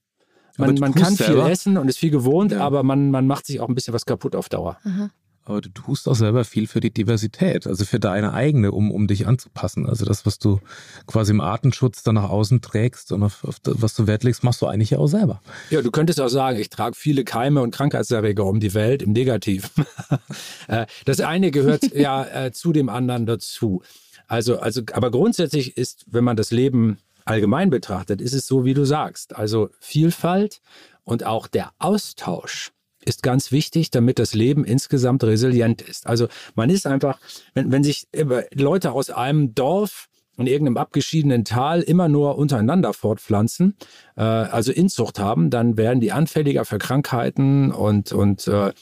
man, 0.56 0.74
man 0.76 0.94
kann 0.94 1.16
viel 1.16 1.38
essen 1.38 1.78
und 1.78 1.88
ist 1.88 1.98
viel 1.98 2.10
gewohnt, 2.10 2.52
ja. 2.52 2.60
aber 2.60 2.82
man, 2.82 3.10
man 3.10 3.26
macht 3.26 3.46
sich 3.46 3.60
auch 3.60 3.68
ein 3.68 3.74
bisschen 3.74 3.94
was 3.94 4.04
kaputt 4.04 4.36
auf 4.36 4.48
Dauer. 4.48 4.78
Aha. 4.84 5.10
Aber 5.44 5.60
du 5.60 5.70
tust 5.70 6.08
auch 6.08 6.14
selber 6.14 6.44
viel 6.44 6.68
für 6.68 6.78
die 6.78 6.92
Diversität, 6.92 7.66
also 7.66 7.84
für 7.84 7.98
deine 7.98 8.32
eigene, 8.32 8.70
um, 8.70 8.92
um 8.92 9.08
dich 9.08 9.26
anzupassen. 9.26 9.86
Also 9.86 10.04
das, 10.04 10.24
was 10.24 10.38
du 10.38 10.60
quasi 11.06 11.32
im 11.32 11.40
Artenschutz 11.40 12.04
dann 12.04 12.14
nach 12.14 12.30
außen 12.30 12.60
trägst 12.60 13.10
und 13.10 13.24
auf, 13.24 13.42
auf 13.42 13.56
was 13.64 13.94
du 13.94 14.06
Wert 14.06 14.22
legst, 14.22 14.44
machst 14.44 14.62
du 14.62 14.66
eigentlich 14.66 14.90
ja 14.90 14.98
auch 14.98 15.08
selber. 15.08 15.40
Ja, 15.70 15.82
du 15.82 15.90
könntest 15.90 16.20
auch 16.20 16.28
sagen, 16.28 16.60
ich 16.60 16.70
trage 16.70 16.94
viele 16.94 17.24
Keime 17.24 17.60
und 17.60 17.74
Krankheitserreger 17.74 18.44
um 18.44 18.60
die 18.60 18.72
Welt 18.74 19.02
im 19.02 19.12
Negativ. 19.12 19.70
Äh, 20.68 20.86
das 21.06 21.20
eine 21.20 21.50
gehört 21.50 21.94
ja 21.94 22.24
äh, 22.24 22.52
zu 22.52 22.72
dem 22.72 22.88
anderen 22.88 23.26
dazu. 23.26 23.82
Also, 24.28 24.58
also, 24.60 24.82
aber 24.92 25.10
grundsätzlich 25.10 25.76
ist, 25.76 26.04
wenn 26.08 26.24
man 26.24 26.36
das 26.36 26.50
Leben 26.52 26.98
allgemein 27.24 27.68
betrachtet, 27.70 28.20
ist 28.20 28.32
es 28.32 28.46
so, 28.46 28.64
wie 28.64 28.74
du 28.74 28.84
sagst. 28.84 29.34
Also 29.34 29.70
Vielfalt 29.80 30.60
und 31.04 31.24
auch 31.24 31.48
der 31.48 31.72
Austausch 31.78 32.72
ist 33.04 33.22
ganz 33.22 33.52
wichtig, 33.52 33.90
damit 33.90 34.18
das 34.18 34.34
Leben 34.34 34.64
insgesamt 34.64 35.24
resilient 35.24 35.82
ist. 35.82 36.06
Also 36.06 36.28
man 36.54 36.70
ist 36.70 36.86
einfach, 36.86 37.18
wenn, 37.54 37.72
wenn 37.72 37.84
sich 37.84 38.08
Leute 38.54 38.92
aus 38.92 39.10
einem 39.10 39.54
Dorf 39.54 40.08
in 40.38 40.46
irgendeinem 40.46 40.78
abgeschiedenen 40.78 41.44
Tal 41.44 41.82
immer 41.82 42.08
nur 42.08 42.38
untereinander 42.38 42.92
fortpflanzen, 42.94 43.76
äh, 44.16 44.22
also 44.22 44.72
Inzucht 44.72 45.18
haben, 45.18 45.50
dann 45.50 45.76
werden 45.76 46.00
die 46.00 46.12
anfälliger 46.12 46.64
für 46.64 46.78
Krankheiten 46.78 47.70
und, 47.70 48.12
und, 48.12 48.48
äh, 48.48 48.72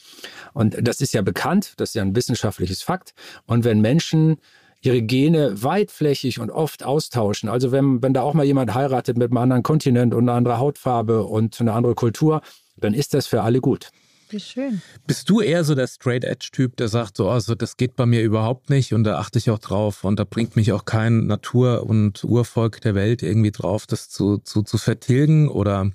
und 0.53 0.77
das 0.81 1.01
ist 1.01 1.13
ja 1.13 1.21
bekannt, 1.21 1.73
das 1.77 1.89
ist 1.89 1.95
ja 1.95 2.03
ein 2.03 2.15
wissenschaftliches 2.15 2.83
Fakt. 2.83 3.13
Und 3.45 3.65
wenn 3.65 3.81
Menschen 3.81 4.37
ihre 4.81 5.01
Gene 5.01 5.61
weitflächig 5.61 6.39
und 6.39 6.49
oft 6.49 6.83
austauschen. 6.83 7.49
Also 7.49 7.71
wenn, 7.71 8.01
wenn 8.01 8.13
da 8.13 8.23
auch 8.23 8.33
mal 8.33 8.45
jemand 8.45 8.73
heiratet 8.73 9.15
mit 9.15 9.29
einem 9.29 9.37
anderen 9.37 9.63
Kontinent 9.63 10.13
und 10.13 10.23
einer 10.27 10.37
anderen 10.37 10.57
Hautfarbe 10.57 11.23
und 11.23 11.59
eine 11.61 11.73
andere 11.73 11.93
Kultur, 11.93 12.41
dann 12.77 12.93
ist 12.93 13.13
das 13.13 13.27
für 13.27 13.43
alle 13.43 13.61
gut. 13.61 13.91
Wie 14.31 14.39
schön. 14.39 14.81
Bist 15.05 15.29
du 15.29 15.41
eher 15.41 15.65
so 15.65 15.75
der 15.75 15.87
Straight 15.87 16.23
Edge-Typ, 16.23 16.77
der 16.77 16.87
sagt, 16.87 17.17
so, 17.17 17.29
also 17.29 17.53
das 17.53 17.75
geht 17.75 17.97
bei 17.97 18.05
mir 18.05 18.23
überhaupt 18.23 18.69
nicht 18.69 18.93
und 18.93 19.03
da 19.03 19.17
achte 19.17 19.37
ich 19.39 19.49
auch 19.49 19.59
drauf 19.59 20.05
und 20.05 20.17
da 20.19 20.23
bringt 20.23 20.55
mich 20.55 20.71
auch 20.71 20.85
kein 20.85 21.27
Natur- 21.27 21.83
und 21.85 22.23
Urvolk 22.23 22.79
der 22.79 22.95
Welt 22.95 23.23
irgendwie 23.23 23.51
drauf, 23.51 23.87
das 23.87 24.09
zu, 24.09 24.37
zu, 24.37 24.63
zu 24.63 24.77
vertilgen? 24.77 25.49
Oder 25.49 25.91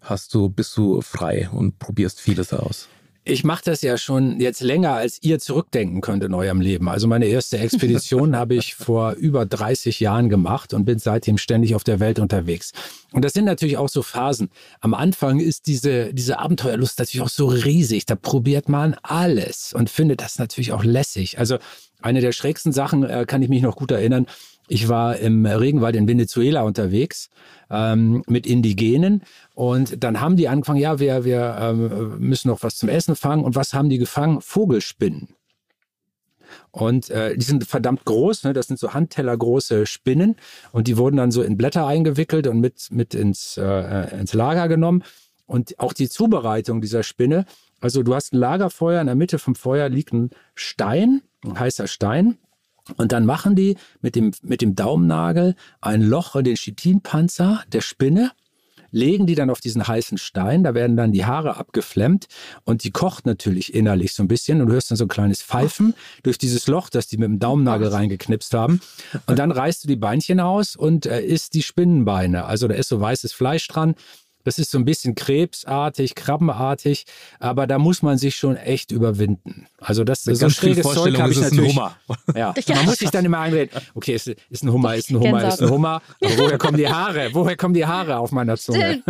hast 0.00 0.32
du, 0.34 0.48
bist 0.48 0.76
du 0.76 1.00
frei 1.00 1.48
und 1.50 1.80
probierst 1.80 2.20
vieles 2.20 2.52
aus? 2.52 2.88
Ich 3.24 3.44
mache 3.44 3.62
das 3.64 3.82
ja 3.82 3.96
schon 3.98 4.40
jetzt 4.40 4.62
länger, 4.62 4.94
als 4.94 5.22
ihr 5.22 5.38
zurückdenken 5.38 6.00
könnt 6.00 6.24
in 6.24 6.34
eurem 6.34 6.60
Leben. 6.60 6.88
Also 6.88 7.06
meine 7.06 7.26
erste 7.26 7.56
Expedition 7.58 8.34
habe 8.36 8.56
ich 8.56 8.74
vor 8.74 9.12
über 9.12 9.46
30 9.46 10.00
Jahren 10.00 10.28
gemacht 10.28 10.74
und 10.74 10.84
bin 10.84 10.98
seitdem 10.98 11.38
ständig 11.38 11.76
auf 11.76 11.84
der 11.84 12.00
Welt 12.00 12.18
unterwegs. 12.18 12.72
Und 13.12 13.24
das 13.24 13.32
sind 13.32 13.44
natürlich 13.44 13.76
auch 13.76 13.88
so 13.88 14.02
Phasen. 14.02 14.50
Am 14.80 14.92
Anfang 14.92 15.38
ist 15.38 15.68
diese, 15.68 16.12
diese 16.12 16.40
Abenteuerlust 16.40 16.98
natürlich 16.98 17.22
auch 17.22 17.28
so 17.28 17.46
riesig. 17.46 18.06
Da 18.06 18.16
probiert 18.16 18.68
man 18.68 18.96
alles 19.04 19.72
und 19.72 19.88
findet 19.88 20.20
das 20.20 20.40
natürlich 20.40 20.72
auch 20.72 20.82
lässig. 20.82 21.38
Also 21.38 21.58
eine 22.00 22.20
der 22.20 22.32
schrägsten 22.32 22.72
Sachen 22.72 23.04
äh, 23.04 23.24
kann 23.24 23.42
ich 23.42 23.48
mich 23.48 23.62
noch 23.62 23.76
gut 23.76 23.92
erinnern. 23.92 24.26
Ich 24.72 24.88
war 24.88 25.18
im 25.18 25.44
Regenwald 25.44 25.96
in 25.96 26.08
Venezuela 26.08 26.62
unterwegs 26.62 27.28
ähm, 27.68 28.22
mit 28.26 28.46
Indigenen 28.46 29.22
und 29.54 30.02
dann 30.02 30.18
haben 30.22 30.36
die 30.36 30.48
angefangen, 30.48 30.80
ja, 30.80 30.98
wir, 30.98 31.26
wir 31.26 31.58
ähm, 31.60 32.18
müssen 32.18 32.48
noch 32.48 32.62
was 32.62 32.76
zum 32.76 32.88
Essen 32.88 33.14
fangen. 33.14 33.44
Und 33.44 33.54
was 33.54 33.74
haben 33.74 33.90
die 33.90 33.98
gefangen? 33.98 34.40
Vogelspinnen. 34.40 35.28
Und 36.70 37.10
äh, 37.10 37.36
die 37.36 37.44
sind 37.44 37.66
verdammt 37.66 38.06
groß, 38.06 38.44
ne? 38.44 38.54
das 38.54 38.66
sind 38.66 38.78
so 38.78 38.94
handtellergroße 38.94 39.84
Spinnen 39.84 40.36
und 40.72 40.88
die 40.88 40.96
wurden 40.96 41.16
dann 41.16 41.32
so 41.32 41.42
in 41.42 41.58
Blätter 41.58 41.86
eingewickelt 41.86 42.46
und 42.46 42.60
mit, 42.60 42.88
mit 42.90 43.14
ins, 43.14 43.58
äh, 43.58 44.18
ins 44.18 44.32
Lager 44.32 44.68
genommen. 44.68 45.04
Und 45.44 45.78
auch 45.80 45.92
die 45.92 46.08
Zubereitung 46.08 46.80
dieser 46.80 47.02
Spinne, 47.02 47.44
also 47.82 48.02
du 48.02 48.14
hast 48.14 48.32
ein 48.32 48.38
Lagerfeuer, 48.38 49.02
in 49.02 49.06
der 49.06 49.16
Mitte 49.16 49.38
vom 49.38 49.54
Feuer 49.54 49.90
liegt 49.90 50.14
ein 50.14 50.30
Stein, 50.54 51.20
ein 51.44 51.60
heißer 51.60 51.88
Stein. 51.88 52.38
Und 52.96 53.12
dann 53.12 53.26
machen 53.26 53.54
die 53.54 53.76
mit 54.00 54.16
dem, 54.16 54.32
mit 54.42 54.60
dem 54.60 54.74
Daumennagel 54.74 55.54
ein 55.80 56.02
Loch 56.02 56.36
in 56.36 56.44
den 56.44 56.56
Chitinpanzer 56.56 57.62
der 57.72 57.80
Spinne, 57.80 58.32
legen 58.92 59.26
die 59.26 59.34
dann 59.34 59.50
auf 59.50 59.60
diesen 59.60 59.86
heißen 59.86 60.18
Stein, 60.18 60.62
da 60.62 60.74
werden 60.74 60.96
dann 60.96 61.12
die 61.12 61.24
Haare 61.24 61.56
abgeflemmt 61.56 62.26
und 62.64 62.84
die 62.84 62.90
kocht 62.90 63.26
natürlich 63.26 63.74
innerlich 63.74 64.12
so 64.12 64.22
ein 64.22 64.28
bisschen 64.28 64.60
und 64.60 64.68
du 64.68 64.74
hörst 64.74 64.90
dann 64.90 64.98
so 64.98 65.06
ein 65.06 65.08
kleines 65.08 65.42
Pfeifen 65.42 65.94
durch 66.22 66.38
dieses 66.38 66.66
Loch, 66.66 66.90
das 66.90 67.08
die 67.08 67.16
mit 67.16 67.28
dem 67.28 67.38
Daumennagel 67.38 67.88
reingeknipst 67.88 68.52
haben. 68.52 68.80
Und 69.26 69.38
dann 69.38 69.50
reißt 69.50 69.84
du 69.84 69.88
die 69.88 69.96
Beinchen 69.96 70.40
aus 70.40 70.76
und 70.76 71.06
äh, 71.06 71.22
isst 71.22 71.54
die 71.54 71.62
Spinnenbeine. 71.62 72.44
Also 72.44 72.68
da 72.68 72.74
ist 72.74 72.88
so 72.88 73.00
weißes 73.00 73.32
Fleisch 73.32 73.66
dran 73.66 73.94
das 74.44 74.58
ist 74.58 74.70
so 74.70 74.78
ein 74.78 74.84
bisschen 74.84 75.14
krebsartig, 75.14 76.14
krabbenartig, 76.14 77.04
aber 77.38 77.66
da 77.66 77.78
muss 77.78 78.02
man 78.02 78.18
sich 78.18 78.36
schon 78.36 78.56
echt 78.56 78.90
überwinden. 78.90 79.66
Also 79.78 80.04
das 80.04 80.26
Mit 80.26 80.36
so 80.36 80.48
schräges 80.48 80.86
Zeug 80.86 81.18
habe 81.18 81.32
ich 81.32 81.40
natürlich. 81.40 81.70
Hummer. 81.76 81.96
Ja, 82.34 82.54
man 82.68 82.84
muss 82.86 82.98
sich 82.98 83.10
dann 83.10 83.24
immer 83.24 83.40
einreden. 83.40 83.80
Okay, 83.94 84.14
ist, 84.14 84.28
ist 84.28 84.62
ein 84.62 84.72
Hummer, 84.72 84.94
ist 84.94 85.10
ein 85.10 85.18
Hummer, 85.18 85.46
ist 85.48 85.60
ein 85.62 85.70
Hummer. 85.70 86.02
Aber 86.22 86.38
woher 86.38 86.58
kommen 86.58 86.76
die 86.78 86.88
Haare? 86.88 87.30
Woher 87.32 87.56
kommen 87.56 87.74
die 87.74 87.84
Haare 87.84 88.18
auf 88.18 88.32
meiner 88.32 88.56
Zunge? 88.56 89.02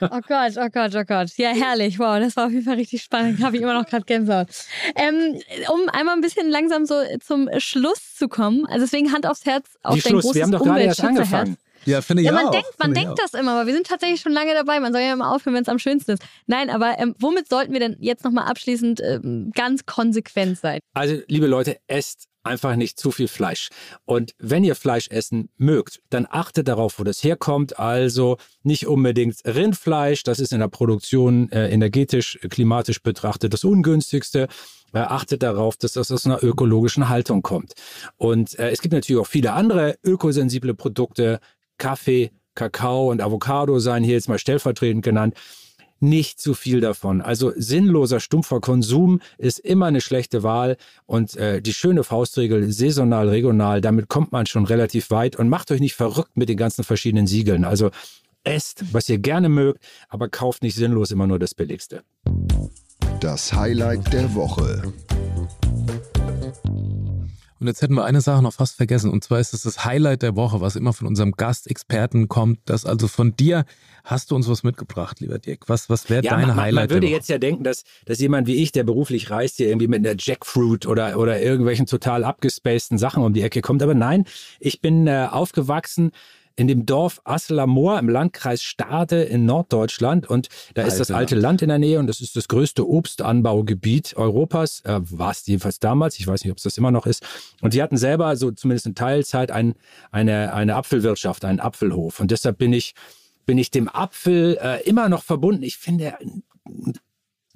Oh 0.00 0.20
Gott, 0.28 0.52
oh 0.56 0.68
Gott, 0.72 0.94
oh 0.94 1.04
Gott. 1.04 1.30
Ja, 1.36 1.50
herrlich. 1.50 1.98
Wow, 1.98 2.20
das 2.20 2.36
war 2.36 2.46
auf 2.46 2.52
jeden 2.52 2.64
Fall 2.64 2.76
richtig 2.76 3.02
spannend. 3.02 3.42
Habe 3.42 3.56
ich 3.56 3.62
immer 3.62 3.74
noch 3.74 3.86
gerade 3.86 4.04
Gänsehaut. 4.04 4.46
Ähm, 4.94 5.40
um 5.72 5.88
einmal 5.88 6.14
ein 6.14 6.20
bisschen 6.20 6.48
langsam 6.48 6.86
so 6.86 6.94
zum 7.24 7.48
Schluss 7.58 8.14
zu 8.16 8.28
kommen. 8.28 8.64
Also 8.66 8.84
deswegen 8.84 9.12
Hand 9.12 9.26
aufs 9.26 9.44
Herz 9.44 9.66
auf 9.82 9.96
Wie 9.96 10.00
dein 10.00 10.10
Schluss? 10.10 10.22
großes 10.22 10.36
Wir 10.36 10.42
haben 10.44 10.52
doch 10.52 10.62
gerade 10.62 10.82
erst 10.82 11.02
angefangen. 11.02 11.56
Ja, 11.88 12.02
finde 12.02 12.22
ich 12.22 12.26
ja, 12.26 12.32
man 12.32 12.46
auch. 12.46 12.50
Denkt, 12.50 12.78
man 12.78 12.92
denkt 12.92 13.18
das 13.18 13.32
immer, 13.32 13.52
aber 13.52 13.66
wir 13.66 13.74
sind 13.74 13.86
tatsächlich 13.86 14.20
schon 14.20 14.32
lange 14.32 14.52
dabei. 14.52 14.78
Man 14.78 14.92
soll 14.92 15.02
ja 15.02 15.12
immer 15.12 15.34
aufhören, 15.34 15.54
wenn 15.54 15.62
es 15.62 15.68
am 15.68 15.78
schönsten 15.78 16.12
ist. 16.12 16.22
Nein, 16.46 16.68
aber 16.68 16.98
ähm, 16.98 17.14
womit 17.18 17.48
sollten 17.48 17.72
wir 17.72 17.80
denn 17.80 17.96
jetzt 18.00 18.24
nochmal 18.24 18.44
abschließend 18.44 19.00
ähm, 19.02 19.50
ganz 19.54 19.86
konsequent 19.86 20.58
sein? 20.58 20.80
Also, 20.92 21.16
liebe 21.28 21.46
Leute, 21.46 21.78
esst 21.86 22.28
einfach 22.42 22.76
nicht 22.76 22.98
zu 22.98 23.10
viel 23.10 23.28
Fleisch. 23.28 23.68
Und 24.04 24.34
wenn 24.38 24.64
ihr 24.64 24.74
Fleisch 24.74 25.08
essen 25.08 25.50
mögt, 25.56 26.00
dann 26.10 26.26
achtet 26.28 26.68
darauf, 26.68 26.98
wo 26.98 27.04
das 27.04 27.22
herkommt. 27.22 27.78
Also 27.78 28.38
nicht 28.62 28.86
unbedingt 28.86 29.36
Rindfleisch, 29.44 30.22
das 30.24 30.40
ist 30.40 30.52
in 30.52 30.60
der 30.60 30.68
Produktion 30.68 31.50
äh, 31.52 31.68
energetisch, 31.68 32.38
klimatisch 32.50 33.02
betrachtet 33.02 33.52
das 33.52 33.64
ungünstigste. 33.64 34.48
Äh, 34.94 35.00
achtet 35.00 35.42
darauf, 35.42 35.76
dass 35.76 35.92
das 35.92 36.10
aus 36.10 36.24
einer 36.24 36.42
ökologischen 36.42 37.10
Haltung 37.10 37.42
kommt. 37.42 37.74
Und 38.16 38.58
äh, 38.58 38.70
es 38.70 38.80
gibt 38.80 38.94
natürlich 38.94 39.20
auch 39.20 39.26
viele 39.26 39.52
andere 39.52 39.98
ökosensible 40.02 40.74
Produkte, 40.74 41.40
Kaffee, 41.78 42.30
Kakao 42.54 43.10
und 43.10 43.22
Avocado 43.22 43.78
seien 43.78 44.04
hier 44.04 44.14
jetzt 44.14 44.28
mal 44.28 44.38
stellvertretend 44.38 45.04
genannt. 45.04 45.34
Nicht 46.00 46.40
zu 46.40 46.54
viel 46.54 46.80
davon. 46.80 47.20
Also 47.20 47.52
sinnloser, 47.56 48.20
stumpfer 48.20 48.60
Konsum 48.60 49.20
ist 49.36 49.58
immer 49.58 49.86
eine 49.86 50.00
schlechte 50.00 50.44
Wahl. 50.44 50.76
Und 51.06 51.36
äh, 51.36 51.60
die 51.60 51.72
schöne 51.72 52.04
Faustregel, 52.04 52.70
saisonal, 52.70 53.28
regional, 53.28 53.80
damit 53.80 54.08
kommt 54.08 54.30
man 54.30 54.46
schon 54.46 54.64
relativ 54.64 55.10
weit. 55.10 55.36
Und 55.36 55.48
macht 55.48 55.72
euch 55.72 55.80
nicht 55.80 55.94
verrückt 55.94 56.36
mit 56.36 56.48
den 56.48 56.56
ganzen 56.56 56.84
verschiedenen 56.84 57.26
Siegeln. 57.26 57.64
Also 57.64 57.90
esst, 58.44 58.84
was 58.92 59.08
ihr 59.08 59.18
gerne 59.18 59.48
mögt, 59.48 59.82
aber 60.08 60.28
kauft 60.28 60.62
nicht 60.62 60.76
sinnlos 60.76 61.10
immer 61.10 61.26
nur 61.26 61.40
das 61.40 61.54
Billigste. 61.54 62.02
Das 63.20 63.52
Highlight 63.52 64.12
der 64.12 64.32
Woche. 64.34 64.92
Und 67.60 67.66
jetzt 67.66 67.82
hätten 67.82 67.94
wir 67.94 68.04
eine 68.04 68.20
Sache 68.20 68.42
noch 68.42 68.52
fast 68.52 68.76
vergessen, 68.76 69.10
und 69.10 69.24
zwar 69.24 69.40
ist 69.40 69.52
es 69.52 69.62
das 69.62 69.84
Highlight 69.84 70.22
der 70.22 70.36
Woche, 70.36 70.60
was 70.60 70.76
immer 70.76 70.92
von 70.92 71.06
unserem 71.06 71.32
Gastexperten 71.32 72.28
kommt. 72.28 72.60
Das 72.66 72.84
also 72.84 73.08
von 73.08 73.34
dir 73.34 73.64
hast 74.04 74.30
du 74.30 74.36
uns 74.36 74.48
was 74.48 74.62
mitgebracht, 74.62 75.20
lieber 75.20 75.38
Dirk. 75.38 75.68
Was, 75.68 75.90
was 75.90 76.08
wäre 76.08 76.24
ja, 76.24 76.36
dein 76.36 76.48
man, 76.48 76.56
Highlight? 76.56 76.90
Man 76.90 76.96
würde 76.96 77.08
jetzt 77.08 77.28
ja 77.28 77.38
denken, 77.38 77.64
dass, 77.64 77.84
dass 78.06 78.20
jemand 78.20 78.46
wie 78.46 78.56
ich, 78.56 78.72
der 78.72 78.84
beruflich 78.84 79.30
reist, 79.30 79.56
hier 79.56 79.68
irgendwie 79.68 79.88
mit 79.88 80.06
einer 80.06 80.16
Jackfruit 80.18 80.86
oder, 80.86 81.18
oder 81.18 81.40
irgendwelchen 81.40 81.86
total 81.86 82.24
abgespaceden 82.24 82.98
Sachen 82.98 83.22
um 83.22 83.32
die 83.32 83.42
Ecke 83.42 83.60
kommt. 83.60 83.82
Aber 83.82 83.94
nein, 83.94 84.24
ich 84.60 84.80
bin 84.80 85.06
äh, 85.06 85.28
aufgewachsen 85.30 86.12
in 86.58 86.66
dem 86.66 86.86
Dorf 86.86 87.20
Asselamor 87.22 88.00
im 88.00 88.08
Landkreis 88.08 88.64
Stade 88.64 89.22
in 89.22 89.46
Norddeutschland. 89.46 90.28
Und 90.28 90.48
da 90.74 90.82
Alter. 90.82 90.92
ist 90.92 90.98
das 90.98 91.12
alte 91.12 91.36
Land 91.36 91.62
in 91.62 91.68
der 91.68 91.78
Nähe 91.78 92.00
und 92.00 92.08
das 92.08 92.20
ist 92.20 92.34
das 92.34 92.48
größte 92.48 92.88
Obstanbaugebiet 92.88 94.16
Europas. 94.16 94.80
Äh, 94.80 94.98
War 95.04 95.30
es 95.30 95.46
jedenfalls 95.46 95.78
damals. 95.78 96.18
Ich 96.18 96.26
weiß 96.26 96.42
nicht, 96.42 96.50
ob 96.50 96.56
es 96.56 96.64
das 96.64 96.76
immer 96.76 96.90
noch 96.90 97.06
ist. 97.06 97.24
Und 97.60 97.74
die 97.74 97.82
hatten 97.82 97.96
selber, 97.96 98.34
so 98.36 98.50
zumindest 98.50 98.86
in 98.86 98.96
Teilzeit, 98.96 99.52
ein, 99.52 99.76
eine, 100.10 100.52
eine 100.52 100.74
Apfelwirtschaft, 100.74 101.44
einen 101.44 101.60
Apfelhof. 101.60 102.18
Und 102.18 102.32
deshalb 102.32 102.58
bin 102.58 102.72
ich, 102.72 102.94
bin 103.46 103.56
ich 103.56 103.70
dem 103.70 103.88
Apfel 103.88 104.58
äh, 104.60 104.82
immer 104.82 105.08
noch 105.08 105.22
verbunden. 105.22 105.62
Ich 105.62 105.76
finde, 105.76 106.14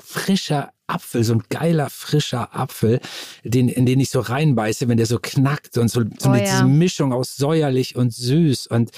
frischer 0.01 0.73
Apfel, 0.87 1.25
so 1.25 1.35
ein 1.35 1.43
geiler, 1.49 1.91
frischer 1.91 2.55
Apfel, 2.55 3.01
den, 3.45 3.69
in 3.69 3.87
den 3.87 4.01
ich 4.01 4.11
so 4.11 4.21
reinbeiße, 4.21 4.89
wenn 4.89 4.97
der 4.97 5.07
so 5.07 5.19
knackt 5.21 5.79
und 5.79 5.89
so, 5.89 6.03
so 6.19 6.31
oh, 6.31 6.35
ja. 6.35 6.41
dieser 6.41 6.67
Mischung 6.67 7.13
aus 7.13 7.37
säuerlich 7.37 7.97
und 7.97 8.13
süß. 8.13 8.67
Und 8.67 8.91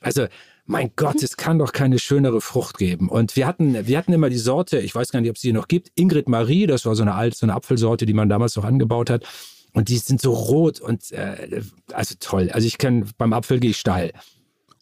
also, 0.00 0.26
mein 0.64 0.92
Gott, 0.96 1.22
es 1.22 1.36
kann 1.36 1.58
doch 1.58 1.72
keine 1.72 1.98
schönere 1.98 2.40
Frucht 2.40 2.78
geben. 2.78 3.08
Und 3.08 3.36
wir 3.36 3.46
hatten, 3.46 3.86
wir 3.86 3.98
hatten 3.98 4.12
immer 4.12 4.30
die 4.30 4.38
Sorte, 4.38 4.78
ich 4.78 4.94
weiß 4.94 5.10
gar 5.10 5.20
nicht, 5.20 5.30
ob 5.30 5.36
es 5.36 5.42
die 5.42 5.52
noch 5.52 5.68
gibt, 5.68 5.90
Ingrid 5.96 6.28
Marie, 6.28 6.66
das 6.66 6.86
war 6.86 6.94
so 6.94 7.02
eine 7.02 7.14
alte, 7.14 7.36
so 7.36 7.46
eine 7.46 7.54
Apfelsorte, 7.54 8.06
die 8.06 8.14
man 8.14 8.28
damals 8.28 8.56
noch 8.56 8.64
angebaut 8.64 9.10
hat. 9.10 9.24
Und 9.72 9.88
die 9.88 9.98
sind 9.98 10.20
so 10.20 10.32
rot 10.32 10.80
und 10.80 11.12
äh, 11.12 11.62
also 11.92 12.14
toll. 12.20 12.50
Also 12.52 12.66
ich 12.66 12.78
kann, 12.78 13.08
beim 13.16 13.32
Apfel 13.32 13.58
gehe 13.58 13.70
ich 13.70 13.78
steil. 13.78 14.12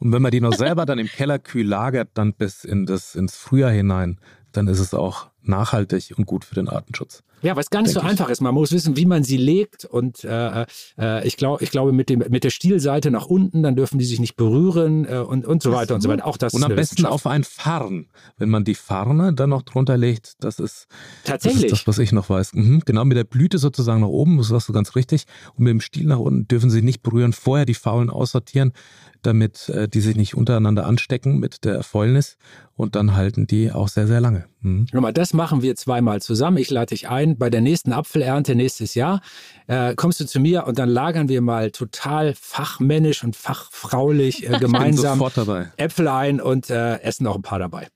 Und 0.00 0.12
wenn 0.12 0.22
man 0.22 0.32
die 0.32 0.40
noch 0.40 0.54
selber 0.54 0.84
dann 0.84 0.98
im 0.98 1.06
Keller 1.06 1.38
kühl 1.38 1.66
lagert, 1.66 2.10
dann 2.14 2.34
bis 2.34 2.64
in 2.64 2.86
das, 2.86 3.14
ins 3.14 3.36
Frühjahr 3.36 3.70
hinein, 3.70 4.18
dann 4.52 4.66
ist 4.66 4.80
es 4.80 4.94
auch 4.94 5.29
nachhaltig 5.42 6.14
und 6.16 6.26
gut 6.26 6.44
für 6.44 6.54
den 6.54 6.68
Artenschutz. 6.68 7.22
Ja, 7.42 7.56
weil 7.56 7.62
es 7.62 7.70
gar 7.70 7.82
nicht 7.82 7.92
so 7.92 8.00
ich. 8.00 8.06
einfach 8.06 8.28
ist. 8.28 8.40
Man 8.40 8.54
muss 8.54 8.72
wissen, 8.72 8.96
wie 8.96 9.06
man 9.06 9.22
sie 9.22 9.36
legt. 9.36 9.84
Und 9.84 10.24
äh, 10.24 10.66
äh, 10.98 11.26
ich, 11.26 11.36
glaub, 11.36 11.62
ich 11.62 11.70
glaube, 11.70 11.92
mit, 11.92 12.08
dem, 12.08 12.24
mit 12.28 12.44
der 12.44 12.50
Stielseite 12.50 13.10
nach 13.10 13.26
unten, 13.26 13.62
dann 13.62 13.76
dürfen 13.76 13.98
die 13.98 14.04
sich 14.04 14.20
nicht 14.20 14.36
berühren 14.36 15.06
äh, 15.06 15.18
und, 15.18 15.46
und 15.46 15.62
so 15.62 15.72
weiter 15.72 15.94
und 15.94 16.00
so 16.00 16.08
weiter. 16.08 16.26
Auch 16.26 16.36
das 16.36 16.54
und 16.54 16.64
am 16.64 16.74
besten 16.74 17.06
auf 17.06 17.26
ein 17.26 17.44
Farn. 17.44 18.06
Wenn 18.36 18.50
man 18.50 18.64
die 18.64 18.74
Farne 18.74 19.32
dann 19.32 19.50
noch 19.50 19.62
drunter 19.62 19.96
legt, 19.96 20.34
das 20.40 20.58
ist, 20.58 20.86
Tatsächlich. 21.24 21.70
Das, 21.70 21.72
ist 21.72 21.88
das 21.88 21.88
was 21.88 21.98
ich 21.98 22.12
noch 22.12 22.28
weiß. 22.28 22.54
Mhm, 22.54 22.82
genau, 22.84 23.04
mit 23.04 23.16
der 23.16 23.24
Blüte 23.24 23.58
sozusagen 23.58 24.00
nach 24.00 24.08
oben, 24.08 24.38
das 24.38 24.48
sagst 24.48 24.68
du 24.68 24.72
ganz 24.72 24.94
richtig. 24.94 25.24
Und 25.54 25.64
mit 25.64 25.70
dem 25.70 25.80
Stiel 25.80 26.06
nach 26.06 26.18
unten 26.18 26.46
dürfen 26.48 26.70
sie 26.70 26.82
nicht 26.82 27.02
berühren. 27.02 27.32
Vorher 27.32 27.66
die 27.66 27.74
Faulen 27.74 28.10
aussortieren 28.10 28.72
damit 29.22 29.68
äh, 29.68 29.88
die 29.88 30.00
sich 30.00 30.16
nicht 30.16 30.34
untereinander 30.34 30.86
anstecken 30.86 31.38
mit 31.38 31.64
der 31.64 31.82
Fäulnis 31.82 32.36
und 32.76 32.94
dann 32.94 33.14
halten 33.14 33.46
die 33.46 33.70
auch 33.70 33.88
sehr, 33.88 34.06
sehr 34.06 34.20
lange. 34.20 34.46
Mhm. 34.62 34.86
Mal, 34.92 35.12
das 35.12 35.34
machen 35.34 35.62
wir 35.62 35.76
zweimal 35.76 36.22
zusammen. 36.22 36.56
Ich 36.56 36.70
lade 36.70 36.86
dich 36.86 37.08
ein. 37.08 37.29
Bei 37.38 37.50
der 37.50 37.60
nächsten 37.60 37.92
Apfelernte 37.92 38.54
nächstes 38.54 38.94
Jahr 38.94 39.20
äh, 39.66 39.94
kommst 39.94 40.20
du 40.20 40.26
zu 40.26 40.40
mir 40.40 40.66
und 40.66 40.78
dann 40.78 40.88
lagern 40.88 41.28
wir 41.28 41.40
mal 41.40 41.70
total 41.70 42.34
fachmännisch 42.34 43.24
und 43.24 43.36
fachfraulich 43.36 44.48
äh, 44.48 44.58
gemeinsam 44.60 45.18
Äpfel 45.76 46.08
ein 46.08 46.40
und 46.40 46.70
äh, 46.70 47.00
essen 47.00 47.26
auch 47.26 47.36
ein 47.36 47.42
paar 47.42 47.58
dabei. 47.58 47.88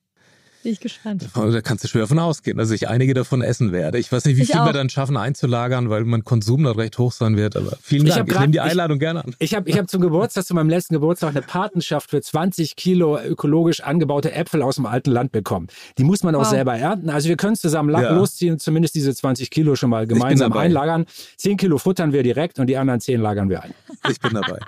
Bin 0.65 0.73
ich 0.73 0.81
gespannt. 0.81 1.29
Da 1.35 1.61
kannst 1.61 1.85
du 1.85 1.89
schwer 1.89 2.03
davon 2.03 2.19
ausgehen, 2.19 2.57
dass 2.57 2.71
ich 2.71 2.89
einige 2.89 3.13
davon 3.13 3.43
essen 3.43 3.71
werde. 3.71 3.99
Ich 3.99 4.11
weiß 4.11 4.25
nicht, 4.25 4.39
wie 4.39 4.43
ich 4.43 4.51
viel 4.51 4.61
auch. 4.61 4.67
wir 4.67 4.73
dann 4.73 4.89
schaffen 4.89 5.17
einzulagern, 5.17 5.91
weil 5.91 6.05
mein 6.05 6.25
Konsum 6.25 6.65
dort 6.65 6.79
recht 6.79 6.97
hoch 6.99 7.13
sein 7.13 7.37
wird. 7.37 7.55
Aber 7.55 7.77
vielen 7.83 8.07
Dank. 8.07 8.27
Ich, 8.27 8.35
ich 8.35 8.41
nehme 8.41 8.53
die 8.53 8.61
Einladung 8.61 8.97
ich, 8.97 9.01
gerne 9.01 9.25
an. 9.25 9.37
Ich 9.39 9.55
habe 9.55 9.69
ich 9.69 9.77
hab 9.77 9.91
zum 9.91 10.01
Geburtstag, 10.01 10.47
zu 10.47 10.55
meinem 10.55 10.71
letzten 10.71 10.95
Geburtstag, 10.95 11.31
eine 11.31 11.43
Patenschaft 11.43 12.11
für 12.11 12.23
20 12.23 12.77
Kilo 12.77 13.21
ökologisch 13.21 13.83
angebaute 13.83 14.33
Äpfel 14.33 14.63
aus 14.63 14.77
dem 14.77 14.87
alten 14.87 15.11
Land 15.11 15.33
bekommen. 15.33 15.69
Die 15.99 16.05
muss 16.05 16.23
man 16.23 16.35
auch 16.35 16.41
wow. 16.41 16.49
selber 16.49 16.75
ernten. 16.75 17.11
Also 17.11 17.29
wir 17.29 17.37
können 17.37 17.57
zusammen 17.57 17.91
ja. 17.91 18.15
losziehen 18.15 18.55
und 18.55 18.61
zumindest 18.61 18.95
diese 18.95 19.15
20 19.15 19.51
Kilo 19.51 19.77
schon 19.77 19.91
mal 19.91 20.07
gemeinsam 20.07 20.55
einlagern. 20.55 21.05
10 21.37 21.59
Kilo 21.59 21.77
futtern 21.77 22.15
wir 22.15 22.23
direkt 22.23 22.59
und 22.59 22.69
die 22.69 22.79
anderen 22.79 23.01
10 23.01 23.21
lagern 23.21 23.51
wir 23.51 23.63
ein. 23.63 23.75
Ich 24.11 24.21
bin 24.21 24.35
dabei. 24.35 24.59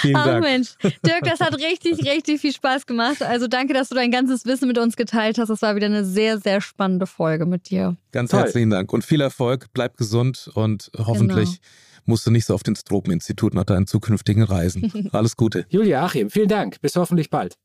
Vielen 0.00 0.16
Ach 0.16 0.26
Dank. 0.26 0.44
Mensch, 0.44 0.74
Dirk, 0.82 1.22
das 1.24 1.40
hat 1.40 1.56
richtig, 1.56 2.04
richtig 2.04 2.40
viel 2.40 2.52
Spaß 2.52 2.86
gemacht. 2.86 3.22
Also 3.22 3.46
danke, 3.46 3.74
dass 3.74 3.88
du 3.88 3.94
dein 3.94 4.10
ganzes 4.10 4.44
Wissen 4.44 4.68
mit 4.68 4.78
uns 4.78 4.96
geteilt 4.96 5.38
hast. 5.38 5.48
Es 5.48 5.62
war 5.62 5.76
wieder 5.76 5.86
eine 5.86 6.04
sehr, 6.04 6.38
sehr 6.38 6.60
spannende 6.60 7.06
Folge 7.06 7.46
mit 7.46 7.70
dir. 7.70 7.96
Ganz 8.12 8.30
Toll. 8.30 8.40
herzlichen 8.40 8.70
Dank 8.70 8.92
und 8.92 9.04
viel 9.04 9.20
Erfolg. 9.20 9.66
Bleib 9.72 9.96
gesund 9.96 10.50
und 10.54 10.90
hoffentlich 10.96 11.48
genau. 11.48 12.04
musst 12.06 12.26
du 12.26 12.30
nicht 12.30 12.46
so 12.46 12.54
auf 12.54 12.62
ins 12.66 12.84
Tropeninstitut 12.84 13.54
nach 13.54 13.64
deinen 13.64 13.86
zukünftigen 13.86 14.42
Reisen. 14.42 15.08
Alles 15.12 15.36
Gute. 15.36 15.66
Julia 15.68 16.04
Achim, 16.04 16.30
vielen 16.30 16.48
Dank. 16.48 16.80
Bis 16.80 16.96
hoffentlich 16.96 17.30
bald. 17.30 17.56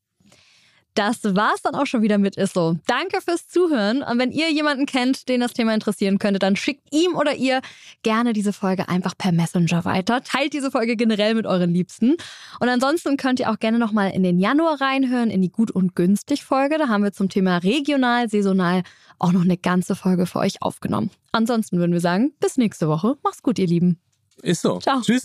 Das 0.94 1.22
war's 1.22 1.62
dann 1.62 1.74
auch 1.74 1.86
schon 1.86 2.02
wieder 2.02 2.18
mit 2.18 2.36
Isso. 2.36 2.76
Danke 2.86 3.20
fürs 3.20 3.46
Zuhören. 3.48 4.02
Und 4.02 4.18
wenn 4.18 4.32
ihr 4.32 4.50
jemanden 4.50 4.86
kennt, 4.86 5.28
den 5.28 5.40
das 5.40 5.52
Thema 5.52 5.72
interessieren 5.72 6.18
könnte, 6.18 6.38
dann 6.38 6.56
schickt 6.56 6.92
ihm 6.92 7.14
oder 7.14 7.34
ihr 7.34 7.60
gerne 8.02 8.32
diese 8.32 8.52
Folge 8.52 8.88
einfach 8.88 9.16
per 9.16 9.32
Messenger 9.32 9.84
weiter. 9.84 10.22
Teilt 10.22 10.52
diese 10.52 10.70
Folge 10.70 10.96
generell 10.96 11.34
mit 11.34 11.46
euren 11.46 11.72
Liebsten. 11.72 12.16
Und 12.58 12.68
ansonsten 12.68 13.16
könnt 13.16 13.40
ihr 13.40 13.50
auch 13.50 13.58
gerne 13.58 13.78
nochmal 13.78 14.10
in 14.10 14.22
den 14.22 14.38
Januar 14.38 14.80
reinhören, 14.80 15.30
in 15.30 15.42
die 15.42 15.50
Gut 15.50 15.70
und 15.70 15.94
Günstig 15.94 16.44
Folge. 16.44 16.78
Da 16.78 16.88
haben 16.88 17.04
wir 17.04 17.12
zum 17.12 17.28
Thema 17.28 17.58
regional, 17.58 18.28
saisonal 18.28 18.82
auch 19.18 19.32
noch 19.32 19.42
eine 19.42 19.56
ganze 19.56 19.94
Folge 19.94 20.26
für 20.26 20.40
euch 20.40 20.62
aufgenommen. 20.62 21.10
Ansonsten 21.32 21.78
würden 21.78 21.92
wir 21.92 22.00
sagen, 22.00 22.32
bis 22.40 22.56
nächste 22.56 22.88
Woche. 22.88 23.16
Macht's 23.22 23.42
gut, 23.42 23.58
ihr 23.58 23.66
Lieben. 23.66 23.98
Ist 24.42 24.62
so. 24.62 24.78
Ciao. 24.78 25.00
Tschüss. 25.00 25.24